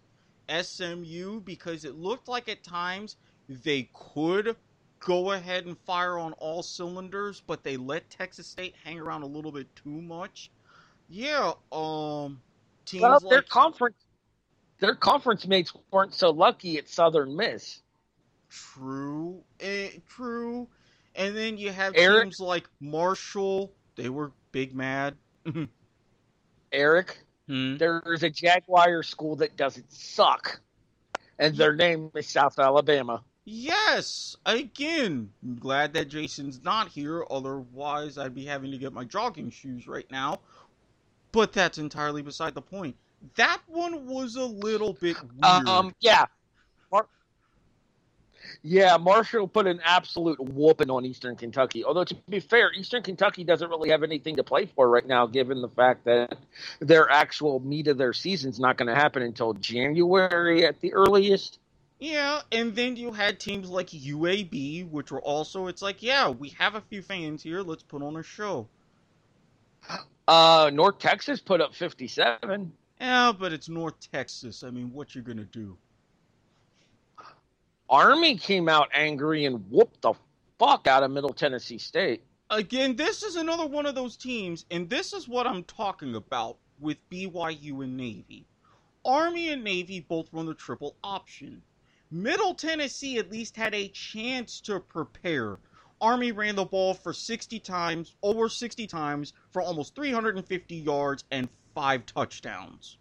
[0.49, 3.17] SMU because it looked like at times
[3.49, 4.57] they could
[5.01, 9.27] go ahead and fire on all cylinders, but they let Texas State hang around a
[9.27, 10.51] little bit too much.
[11.09, 12.41] Yeah, um,
[12.85, 13.97] teams Well, their like conference,
[14.81, 17.83] their conference mates weren't so lucky at Southern Miss.
[18.51, 20.69] True, eh, true.
[21.15, 22.25] And then you have Erik?
[22.25, 23.73] teams like Marshall.
[23.97, 25.17] They were big mad.
[26.73, 27.77] Erik, Hmm.
[27.79, 30.61] there's a Jaguar school that doesn't suck,
[31.39, 33.23] and their name is South Alabama.
[33.47, 35.33] Yes, again.
[35.43, 37.25] I'm glad that Jason's not here.
[37.31, 40.41] Otherwise, I'd be having to get my jogging shoes right now.
[41.33, 42.97] But that's entirely beside the point.
[43.37, 45.67] That one was a little bit weird.
[45.67, 46.27] Um, yeah.
[46.93, 47.09] Mar-
[48.63, 51.85] yeah, Marshall put an absolute whooping on Eastern Kentucky.
[51.85, 55.27] Although, to be fair, Eastern Kentucky doesn't really have anything to play for right now,
[55.27, 56.37] given the fact that
[56.81, 60.93] their actual meat of their season is not going to happen until January at the
[60.93, 61.59] earliest.
[62.01, 65.69] yeah, and then you had teams like UAB, which were also.
[65.69, 67.63] It's like, yeah, we have a few fans here.
[67.63, 68.69] Let's put on a show.
[70.27, 72.73] Uh, North Texas put up 57.
[73.01, 74.63] Yeah, but it's North Texas.
[74.65, 75.77] I mean, what you gonna do?
[77.91, 80.13] Army came out angry and whooped the
[80.59, 82.23] fuck out of Middle Tennessee State.
[82.51, 86.59] Again, this is another one of those teams, and this is what I'm talking about.
[86.81, 88.47] with BYU and Navy.
[89.05, 91.61] Army and Navy both run the triple option.
[92.11, 95.59] Middle Tennessee at least had a chance to prepare.
[96.01, 101.49] Army ran the ball for 60 times, over 60 times, for almost 350 yards and
[101.75, 102.99] five touchdowns.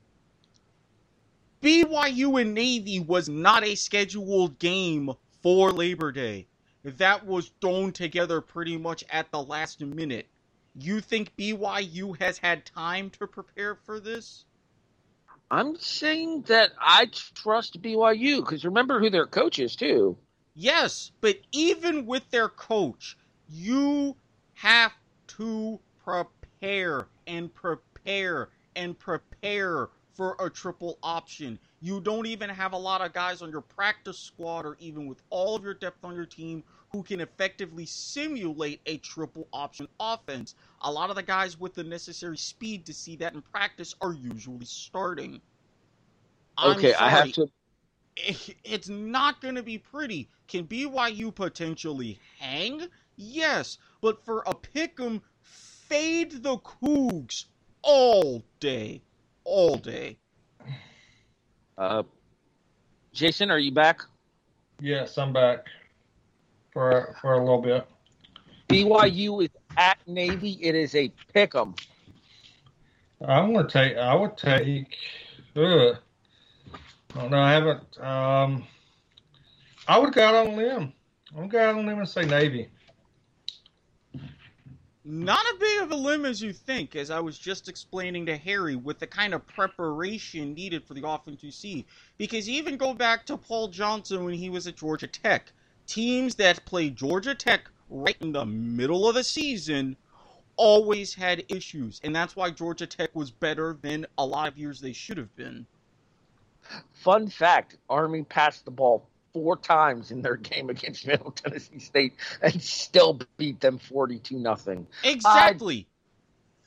[1.87, 5.09] BYU and Navy was not a scheduled game
[5.41, 6.45] for Labor Day.
[6.83, 10.27] That was thrown together pretty much at the last minute.
[10.75, 14.43] You think BYU has had time to prepare for this?
[15.49, 20.17] I'm saying that I trust BYU because remember who their coach is too.
[20.55, 23.17] Yes, but even with their coach,
[23.49, 24.17] you
[24.55, 24.91] have
[25.27, 31.57] to prepare and prepare and prepare for a triple option.
[31.79, 35.21] You don't even have a lot of guys on your practice squad or even with
[35.29, 40.55] all of your depth on your team who can effectively simulate a triple option offense.
[40.81, 44.13] A lot of the guys with the necessary speed to see that in practice are
[44.13, 45.39] usually starting.
[46.57, 47.47] I'm Okay, I have to.
[48.63, 50.27] It's not going to be pretty.
[50.47, 52.87] Can BYU potentially hang?
[53.15, 57.45] Yes, but for a pick'em, fade the Cougs
[57.83, 59.03] all day,
[59.43, 60.17] all day.
[61.77, 62.03] Uh,
[63.13, 64.01] Jason, are you back?
[64.79, 65.65] Yes, I'm back
[66.71, 67.87] for for a little bit.
[68.67, 70.57] BYU is at Navy.
[70.61, 71.75] It is a pick 'em.
[73.25, 73.95] I'm gonna take.
[73.97, 74.95] I would take.
[75.55, 75.97] Ugh.
[77.15, 77.99] Oh no, I haven't.
[77.99, 78.67] Um,
[79.87, 80.93] I would go out on a limb.
[81.31, 82.69] I'm gonna go out on a limb and say Navy.
[85.09, 88.35] Not a big of a limb as you think, as I was just explaining to
[88.35, 91.85] Harry, with the kind of preparation needed for the offense you see.
[92.17, 95.53] Because even go back to Paul Johnson when he was at Georgia Tech,
[95.85, 99.95] teams that played Georgia Tech right in the middle of the season
[100.57, 104.81] always had issues, and that's why Georgia Tech was better than a lot of years
[104.81, 105.65] they should have been.
[106.91, 112.13] Fun fact: Army passed the ball four times in their game against Middle Tennessee State
[112.41, 114.87] and still beat them forty-two nothing.
[115.03, 115.87] Exactly.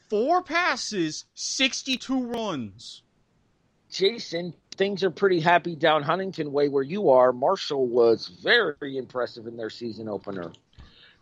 [0.08, 3.02] Four passes, 62 runs.
[3.92, 7.32] Jason, things are pretty happy down Huntington way where you are.
[7.32, 10.50] Marshall was very impressive in their season opener.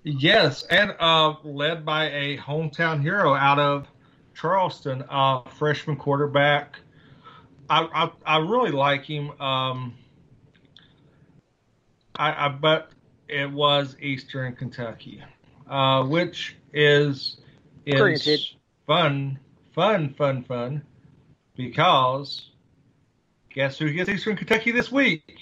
[0.05, 3.87] Yes, and uh, led by a hometown hero out of
[4.35, 6.79] Charleston, uh, freshman quarterback.
[7.69, 9.39] I, I I really like him.
[9.41, 9.95] Um,
[12.19, 12.91] I, I but
[13.29, 15.23] it was Eastern Kentucky,
[15.69, 17.39] uh, which is
[17.87, 18.29] Granted.
[18.29, 18.55] is
[18.87, 19.39] fun,
[19.75, 20.83] fun, fun, fun,
[21.55, 22.51] because
[23.55, 25.37] guess who gets Eastern Kentucky this week?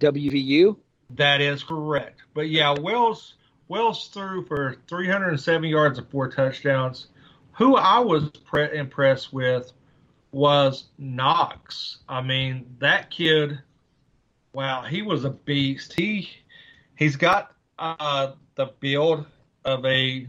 [0.00, 0.76] WVU.
[1.10, 2.22] That is correct.
[2.34, 3.34] But yeah, Wells
[3.68, 7.06] Wells threw for 307 yards and four touchdowns.
[7.52, 9.72] Who I was pre- impressed with
[10.32, 11.98] was Knox.
[12.08, 13.60] I mean, that kid,
[14.52, 15.92] wow, he was a beast.
[15.94, 16.30] He
[16.96, 19.26] he's got uh, the build
[19.64, 20.26] of a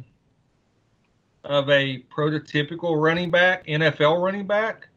[1.43, 4.87] of a prototypical running back, NFL running back.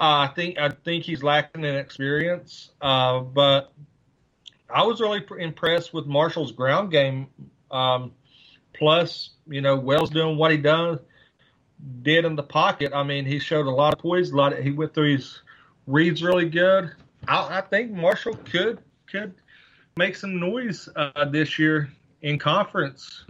[0.00, 3.72] Uh, I think I think he's lacking in experience, uh, but
[4.68, 7.28] I was really pr- impressed with Marshall's ground game.
[7.70, 8.12] Um,
[8.72, 10.98] plus, you know, Wells doing what he does
[12.02, 12.92] did in the pocket.
[12.94, 14.30] I mean, he showed a lot of poise.
[14.30, 14.52] A lot.
[14.52, 15.42] Of, he went through his
[15.86, 16.90] reads really good.
[17.28, 19.34] I, I think Marshall could could
[19.96, 21.88] make some noise uh, this year
[22.22, 23.24] in conference.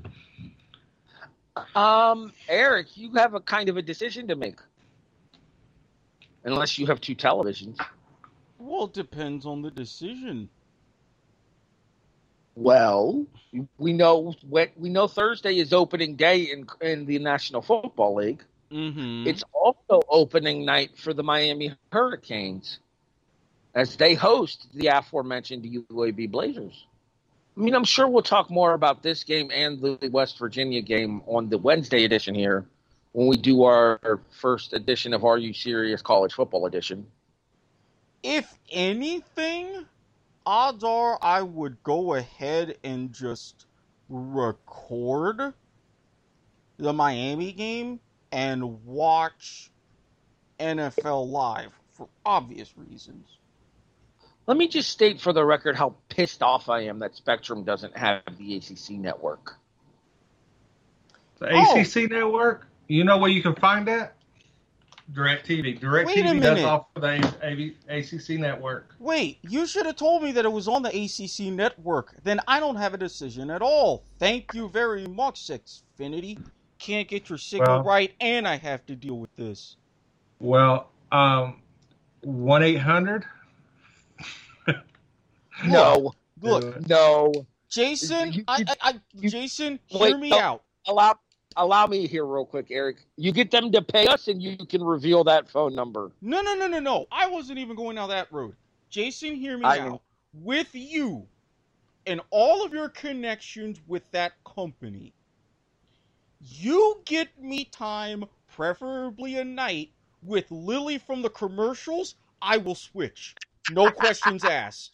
[1.74, 4.58] Um, Erik, you have a kind of a decision to make.
[6.44, 7.78] Unless you have two televisions.
[8.58, 10.48] Well, it depends on the decision.
[12.54, 13.26] Well,
[13.78, 18.44] we know when, we know Thursday is opening day in in the National Football League.
[18.70, 19.26] Mm-hmm.
[19.26, 22.78] It's also opening night for the Miami Hurricanes
[23.74, 26.86] as they host the aforementioned UAB Blazers.
[27.56, 31.22] I mean, I'm sure we'll talk more about this game and the West Virginia game
[31.26, 32.66] on the Wednesday edition here
[33.12, 37.06] when we do our first edition of Are You Serious College Football Edition.
[38.24, 39.86] if anything,
[40.46, 43.66] odds are I would go ahead and just
[44.08, 45.54] record
[46.78, 48.00] the Miami game
[48.32, 49.70] and watch
[50.58, 53.38] NFL live for obvious reasons.
[54.46, 57.96] Let me just state for the record how pissed off I am that Spectrum doesn't
[57.96, 59.56] have the ACC network.
[61.38, 61.80] The Oh.
[61.80, 62.66] ACC network.
[62.88, 64.14] You know where you can find that?
[65.12, 65.78] DirecTV.
[65.80, 68.94] DirecTV does offer the ACC network.
[68.98, 72.14] Wait, you should have told me that it was on the ACC network.
[72.24, 74.02] Then I don't have a decision at all.
[74.18, 76.42] Thank you very much, Xfinity.
[76.78, 79.76] can't get your signal Well- right, and I have to deal with this.
[80.38, 81.62] Well, um,
[82.22, 83.24] one eight hundred.
[85.66, 86.12] No,
[86.42, 87.46] Look, no.
[87.68, 90.38] Jason, You- you- I, I, you- Jason, Wait, hear me no.
[90.38, 90.62] out.
[90.86, 91.14] Allow
[91.56, 92.98] allow me here real quick, Erik.
[93.16, 96.10] You get them to pay us, and you can reveal that phone number.
[96.20, 97.06] No, no, no, no, no.
[97.12, 98.54] I wasn't even going down that road.
[98.90, 100.02] Jason, hear me I out.
[100.34, 101.26] With you
[102.06, 105.14] and all of your connections with that company,
[106.40, 109.90] you get me time, preferably a night,
[110.22, 113.34] with Lily from the commercials, I will switch.
[113.70, 114.92] No questions asked.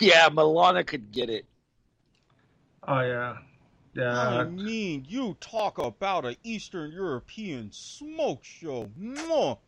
[0.00, 1.46] Yeah, Milana could get it.
[2.86, 3.36] Oh yeah,
[3.94, 4.28] Yeah.
[4.28, 8.90] I mean, you talk about a Eastern European smoke show.
[9.00, 9.58] Mwah.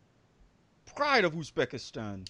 [0.95, 2.27] Pride of Uzbekistan.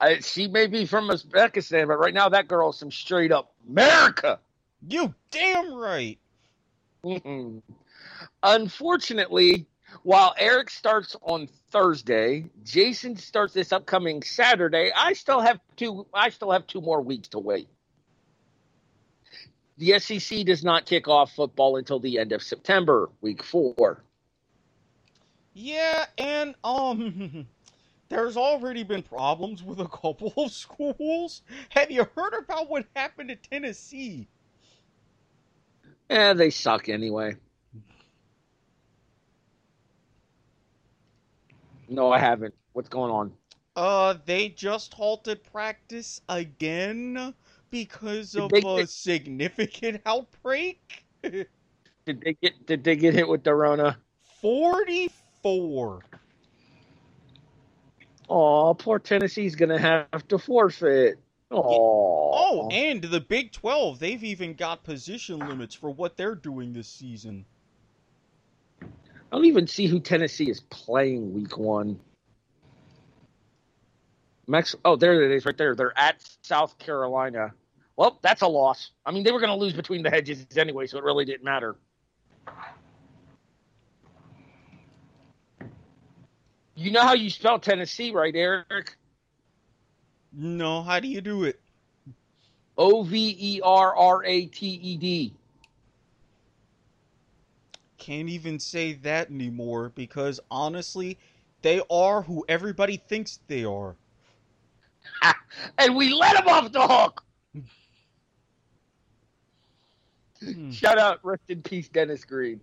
[0.00, 4.38] I, she may be from Uzbekistan, but right now that girl's some straight up America.
[4.88, 6.18] You damn right.
[8.42, 9.66] Unfortunately,
[10.02, 14.90] while Erik starts on Thursday, Jason starts this upcoming Saturday.
[14.94, 16.06] I still have two.
[16.14, 17.68] I still have two more weeks to wait.
[19.78, 24.04] The SEC does not kick off football until the end of September, week four.
[25.54, 27.46] Yeah, and um
[28.08, 31.42] there's already been problems with a couple of schools.
[31.70, 34.28] Have you heard about what happened to Tennessee?
[36.10, 37.36] Eh, they suck anyway.
[41.90, 42.54] No, I haven't.
[42.72, 43.32] What's going on?
[43.76, 47.34] Uh they just halted practice again
[47.70, 51.04] because Did of a get- significant outbreak.
[51.22, 51.46] Did
[52.06, 52.66] they get?
[52.66, 53.98] Did they get hit with the Rona?
[54.40, 56.02] 44.
[58.28, 61.18] Oh, poor Tennessee's gonna have to forfeit.
[61.50, 66.72] Oh, Oh, and the Big 12, they've even got position limits for what they're doing
[66.72, 67.44] this season.
[69.30, 72.00] I don't even see who Tennessee is playing week one.
[74.48, 75.76] Mex- oh, there it is, right there.
[75.76, 77.52] They're at South Carolina.
[77.96, 78.90] Well, that's a loss.
[79.06, 81.44] I mean, they were going to lose between the hedges anyway, so it really didn't
[81.44, 81.76] matter.
[86.74, 88.96] You know how you spell Tennessee, right, Erik?
[90.32, 91.60] No, how do you do it?
[92.78, 95.34] O V E R R A T E D.
[98.00, 101.18] Can't even say that anymore because honestly,
[101.62, 103.94] they are who everybody thinks they are.
[105.78, 107.24] And we let them off the hook.
[110.42, 110.70] Hmm.
[110.70, 112.60] Shout out, rest in peace, Dennis Green.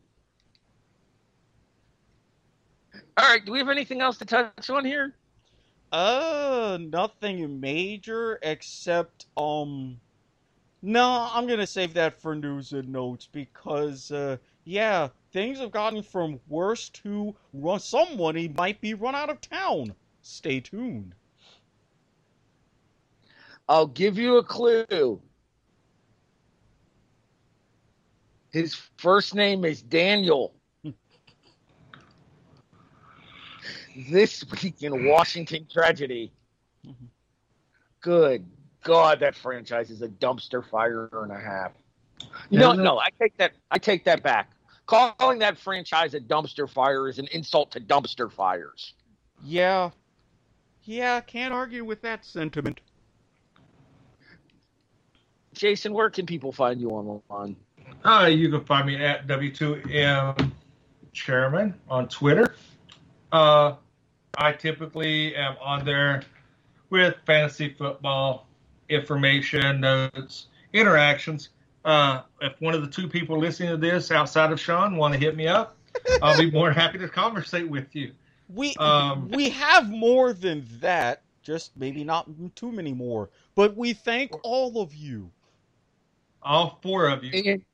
[3.18, 5.14] All right, do we have anything else to touch on here?
[5.92, 10.00] Uh, nothing major except um.
[10.82, 16.02] No, I'm gonna save that for news and notes because uh, yeah, things have gotten
[16.02, 17.80] from worse to run.
[17.80, 19.94] Somebody might be run out of town.
[20.24, 21.14] Stay tuned.
[23.70, 25.22] I'll give you a clue.
[28.50, 30.56] His first name is Daniel.
[34.10, 36.32] this week in Washington tragedy.
[38.02, 38.44] Good
[38.84, 41.74] God, that franchise is a dumpster fire and a half.
[42.50, 43.52] No, know, no, I take that.
[43.70, 44.57] I take that back.
[44.88, 48.94] Calling that franchise a dumpster fire is an insult to dumpster fires.
[49.44, 49.92] Yeah,
[50.84, 52.80] yeah, can't argue with that sentiment.
[55.54, 57.58] Jason, where can people find you online?
[58.06, 60.52] Uh, you can find me at W2M
[61.12, 62.56] Chairman on Twitter.
[63.32, 63.74] Uh,
[64.38, 66.24] I typically am on there
[66.90, 68.48] with fantasy football
[68.88, 71.50] information, notes, interactions.
[71.88, 75.20] Uh, if one of the two people listening to this outside of Sean want to
[75.20, 75.78] hit me up,
[76.22, 78.12] I'll be more happy to conversate with you.
[78.50, 83.30] We Um, we have more than that, just maybe not too many more.
[83.56, 85.32] But we thank all of you.
[86.44, 87.32] All four of you.
[87.32, 87.66] And,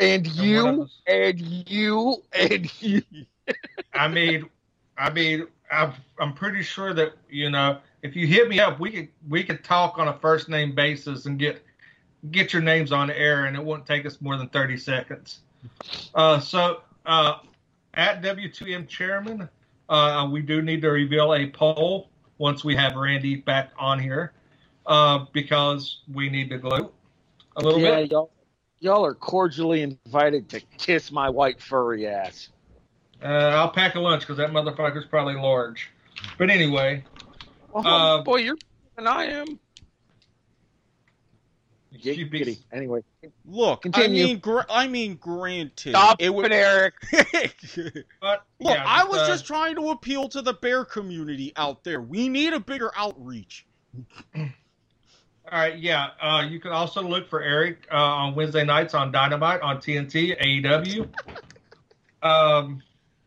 [0.00, 3.02] and And you, and you, and you.
[3.94, 4.50] I mean,
[4.98, 8.90] I mean, I'm, I'm pretty sure that you know if you hit me up, we
[8.90, 11.62] could we could talk on a first name basis and get
[12.30, 15.40] get your names on the air, and it won't take us more than thirty seconds.
[16.14, 17.34] Uh, so uh,
[17.94, 19.48] at W2M Chairman,
[19.88, 24.32] uh, we do need to reveal a poll once we have Randy back on here
[24.86, 26.94] uh, because we need to gloat
[27.56, 28.10] a little yeah, bit.
[28.12, 28.30] y'all,
[28.78, 32.48] y'all are cordially invited to kiss my white furry ass.
[33.22, 35.90] Uh, I'll pack a lunch because that motherfucker's probably large.
[36.38, 37.04] But anyway,
[37.72, 38.56] Oh, Uh, boy, you're
[38.96, 39.58] and I am.
[41.98, 42.58] She Giggity.
[42.72, 43.02] Anyway,
[43.44, 44.22] Look, Continue.
[44.22, 46.52] I mean, gr- I mean, granted, stop it it, would.
[46.52, 46.94] Erik.
[48.20, 51.82] But Look, yeah, I was uh, just trying to appeal to the bear community out
[51.82, 52.00] there.
[52.00, 53.66] We need a bigger outreach.
[54.36, 56.10] All right, yeah.
[56.20, 60.40] Uh, you can also look for Erik uh, on Wednesday nights on Dynamite on TNT
[60.40, 61.08] AEW,
[62.22, 62.82] um,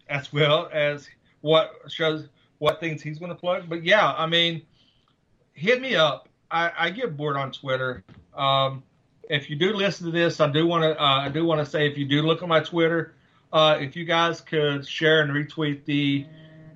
[0.07, 1.09] as well as
[1.41, 2.29] what shows
[2.59, 3.67] what things he's going to plug.
[3.67, 4.61] But yeah, I mean,
[5.53, 6.29] hit me up.
[6.49, 8.05] I, I get bored on Twitter.
[8.35, 8.83] Um,
[9.29, 11.65] if you do listen to this, I do want to uh, I do want to
[11.65, 13.15] say if you do look at my Twitter,
[13.51, 16.27] uh, if you guys could share and retweet the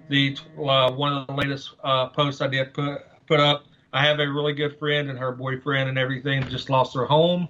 [0.10, 3.66] the uh, one of the latest uh, posts I did put put up.
[3.94, 7.48] I have a really good friend and her boyfriend and everything just lost their home.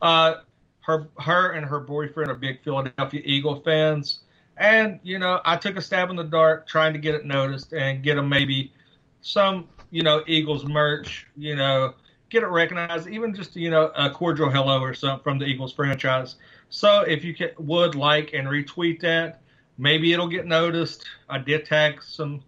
[0.00, 0.34] Uh,
[0.80, 4.20] her her and her boyfriend are big Philadelphia Eagle fans,
[4.56, 7.72] and you know I took a stab in the dark trying to get it noticed
[7.72, 8.72] and get them maybe
[9.20, 11.94] some you know Eagles merch, you know
[12.32, 15.72] get it recognized, even just you know a cordial hello or something from the Eagles
[15.72, 16.36] franchise.
[16.70, 19.42] So if you could, would like and retweet that,
[19.76, 21.04] maybe it'll get noticed.
[21.28, 22.42] I did tag some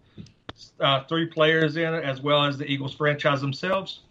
[0.79, 4.01] uh, three players in it as well as the Eagles franchise themselves.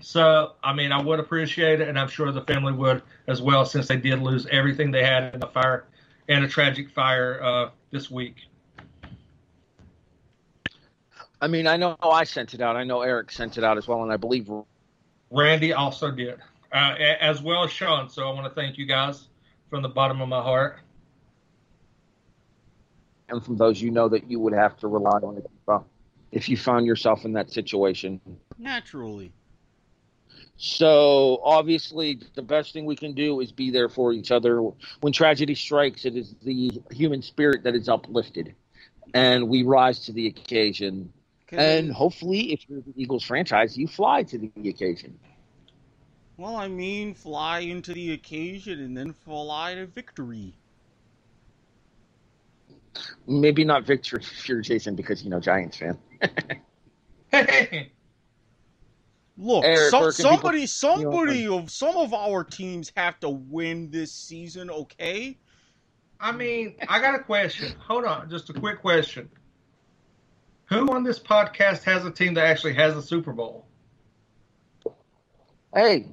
[0.00, 3.64] So I mean, I would appreciate it, and I'm sure the family would as well,
[3.64, 5.84] since they did lose everything they had in the fire
[6.28, 8.36] and a tragic fire uh, this week.
[11.42, 12.76] I mean, I know I sent it out.
[12.76, 14.50] I know Erik sent it out as well, and I believe
[15.30, 16.38] Randy also did,
[16.72, 18.08] uh, as well as Sean.
[18.08, 19.28] So I want to thank you guys
[19.68, 20.80] from the bottom of my heart.
[23.30, 25.84] and from those you know that you would have to rely on if you found,
[26.32, 28.20] if you found yourself in that situation.
[28.58, 29.32] Naturally.
[30.56, 34.60] So obviously, the best thing we can do is be there for each other
[35.00, 36.04] when tragedy strikes.
[36.04, 38.54] It is the human spirit that is uplifted,
[39.14, 41.12] and we rise to the occasion.
[41.50, 45.18] 'Cause And it- hopefully, if you're the Eagles franchise, you fly to the occasion.
[46.36, 50.54] well, I mean, fly into the occasion and then fly to victory.
[53.26, 55.98] Maybe not Victor if you're Jason because you know Giants fan.
[59.36, 63.90] Look, Erik, some, where people- somebody, somebody of some of our teams have to win
[63.90, 64.70] this season.
[64.70, 65.38] Okay.
[66.22, 67.74] I mean, I got a question.
[67.86, 69.30] Hold on, just a quick question.
[70.70, 73.66] Who on this podcast has a team that actually has a Super Bowl?
[75.74, 76.06] Hey,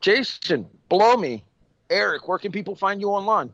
[0.00, 1.44] Jason, below me,
[1.88, 3.52] Erik, where can people find you online?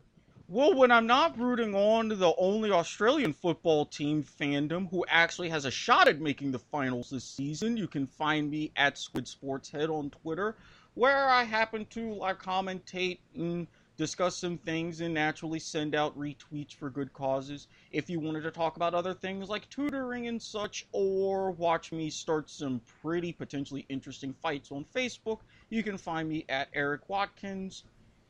[0.48, 5.66] Well, when I'm not rooting on the only Australian football team fandom who actually has
[5.66, 9.70] a shot at making the finals this season, you can find me at Squid Sports
[9.70, 10.56] Head on Twitter,
[10.94, 13.66] where I happen to like commentate and
[13.98, 17.66] discuss some things and naturally send out retweets for good causes.
[17.90, 22.08] If you wanted to talk about other things like tutoring and such, or watch me
[22.08, 27.82] start some pretty potentially interesting fights on Facebook, you can find me at Erik Watkins,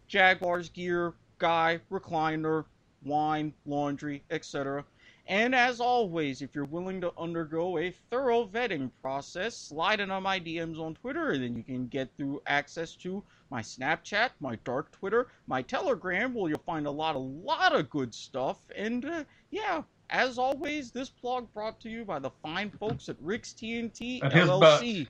[0.07, 2.65] Jaguars gear, guy, recliner,
[3.05, 4.85] wine, laundry, etc.
[5.27, 10.41] And as always, if you're willing to undergo a thorough vetting process, slide into my
[10.41, 14.91] DMs on Twitter, and then you can get through access to my Snapchat, my dark
[14.93, 18.59] Twitter, my Telegram, where you'll find a lot, a lot of good stuff.
[18.77, 23.17] And uh, yeah, as always, this blog brought to you by the fine folks at
[23.21, 25.07] Rick's TNT And LLC.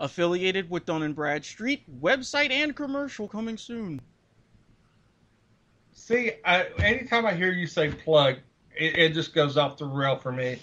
[0.00, 4.00] Affiliated with Dun and Bradstreet, website and commercial coming soon.
[5.92, 8.36] See, I, anytime I hear you say plug,
[8.76, 10.58] it, it just goes off the rail for me.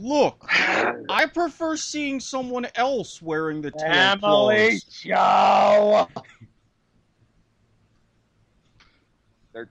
[0.00, 4.84] Look, I prefer seeing someone else wearing the tail Emily claws.
[5.02, 6.08] Joe.
[9.52, 9.68] They're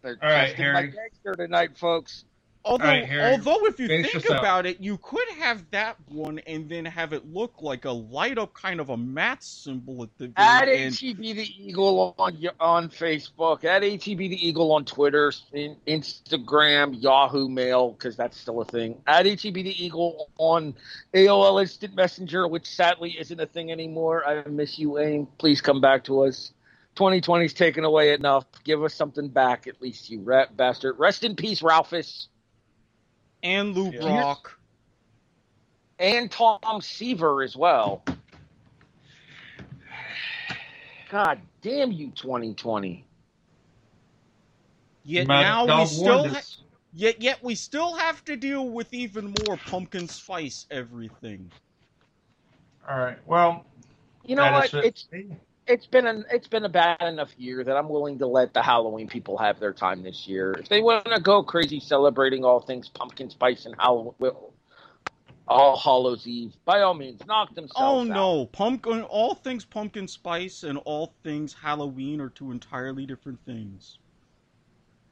[0.00, 0.74] they're All right, testing Harry.
[0.74, 2.24] my gangster tonight, folks.
[2.66, 4.40] Although, All right, Harry, although if you think this up.
[4.40, 8.38] about it, you could have that one and then have it look like a light
[8.38, 10.98] up kind of a mat symbol at the At very end.
[10.98, 17.48] HEB the Eagle on on Facebook, at HEB the Eagle on Twitter, in, Instagram, Yahoo
[17.48, 19.00] Mail, because that's still a thing.
[19.06, 20.74] At HEB the Eagle on
[21.14, 24.26] AOL Instant Messenger, which sadly isn't a thing anymore.
[24.26, 25.28] I miss you, Aim.
[25.38, 26.52] Please come back to us.
[26.96, 28.44] 2020's taken away enough.
[28.64, 30.96] Give us something back, at least, you rat bastard.
[30.98, 32.28] Rest in peace, Ralphus.
[33.46, 34.00] And Lou Yeah.
[34.00, 34.60] Brock.
[35.98, 38.08] and Tom Seaver as well.
[41.10, 43.08] God damn you, 2020.
[45.04, 46.42] Yet Mad now we still ha-
[46.92, 51.52] yet yet we still have to deal with even more pumpkin spice everything.
[52.88, 53.18] All right.
[53.26, 53.66] Well,
[54.24, 54.52] You know what?
[54.52, 54.66] what?
[54.66, 54.88] is it.
[54.88, 55.08] It's
[55.66, 58.62] it's been an it's been a bad enough year that I'm willing to let the
[58.62, 60.52] Halloween people have their time this year.
[60.58, 64.14] If they want to go crazy celebrating all things pumpkin spice and Halloween,
[65.48, 66.54] All Hallows Eve.
[66.64, 68.06] By all means, knock themselves Oh out.
[68.06, 69.02] no, pumpkin!
[69.02, 73.98] All things pumpkin spice and all things Halloween are two entirely different things.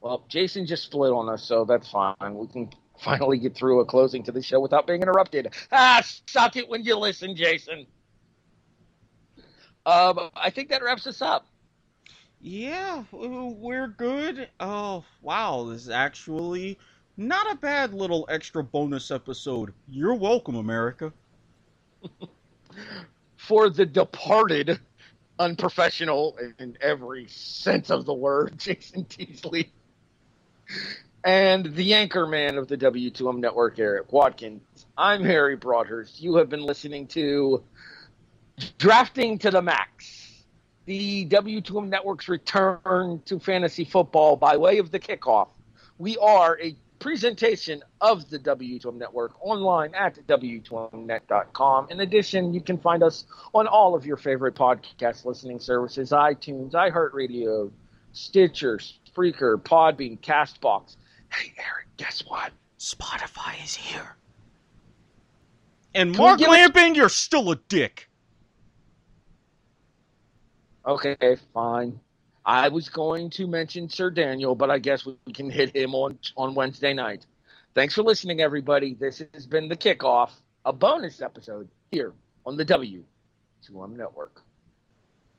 [0.01, 2.15] Well, Jason just split on us, so that's fine.
[2.35, 2.69] We can
[3.03, 5.53] finally get through a closing to the show without being interrupted.
[5.71, 7.87] Ah, suck it when you listen, Jason.
[9.85, 11.45] Um, I think that wraps us up.
[12.41, 14.49] Yeah, we're good.
[14.59, 16.77] Oh wow, this is actually
[17.17, 19.73] not a bad little extra bonus episode.
[19.87, 21.13] You're welcome, America.
[23.37, 24.79] For the departed,
[25.39, 29.71] unprofessional in every sense of the word, Jason Teasley,
[31.23, 34.61] and the anchor man of the W2M network, Erik Watkins.
[34.97, 36.21] I'm Harry Broadhurst.
[36.21, 37.63] You have been listening to
[38.77, 40.43] Drafting to the Max,
[40.85, 45.49] the W2M network's return to fantasy football by way of the kickoff.
[45.97, 51.87] We are a presentation of the W2M network online at W2Mnet.com.
[51.89, 56.71] In addition, you can find us on all of your favorite podcast listening services iTunes,
[56.71, 57.71] iHeartRadio,
[58.13, 60.95] Stitcher, Spreaker, Podbean, Castbox.
[61.29, 62.53] Hey, Erik, guess what?
[62.79, 64.15] Spotify is here.
[65.93, 68.09] And Mark give us- Lamping, you're still a dick.
[70.87, 71.99] Okay, fine.
[72.45, 76.19] I was going to mention Sir Daniel, but I guess we can hit him on
[76.37, 77.25] on Wednesday night.
[77.73, 78.93] Thanks for listening, everybody.
[78.93, 80.29] This has been the kickoff,
[80.63, 82.13] a bonus episode here
[82.45, 84.44] on the W2M Network.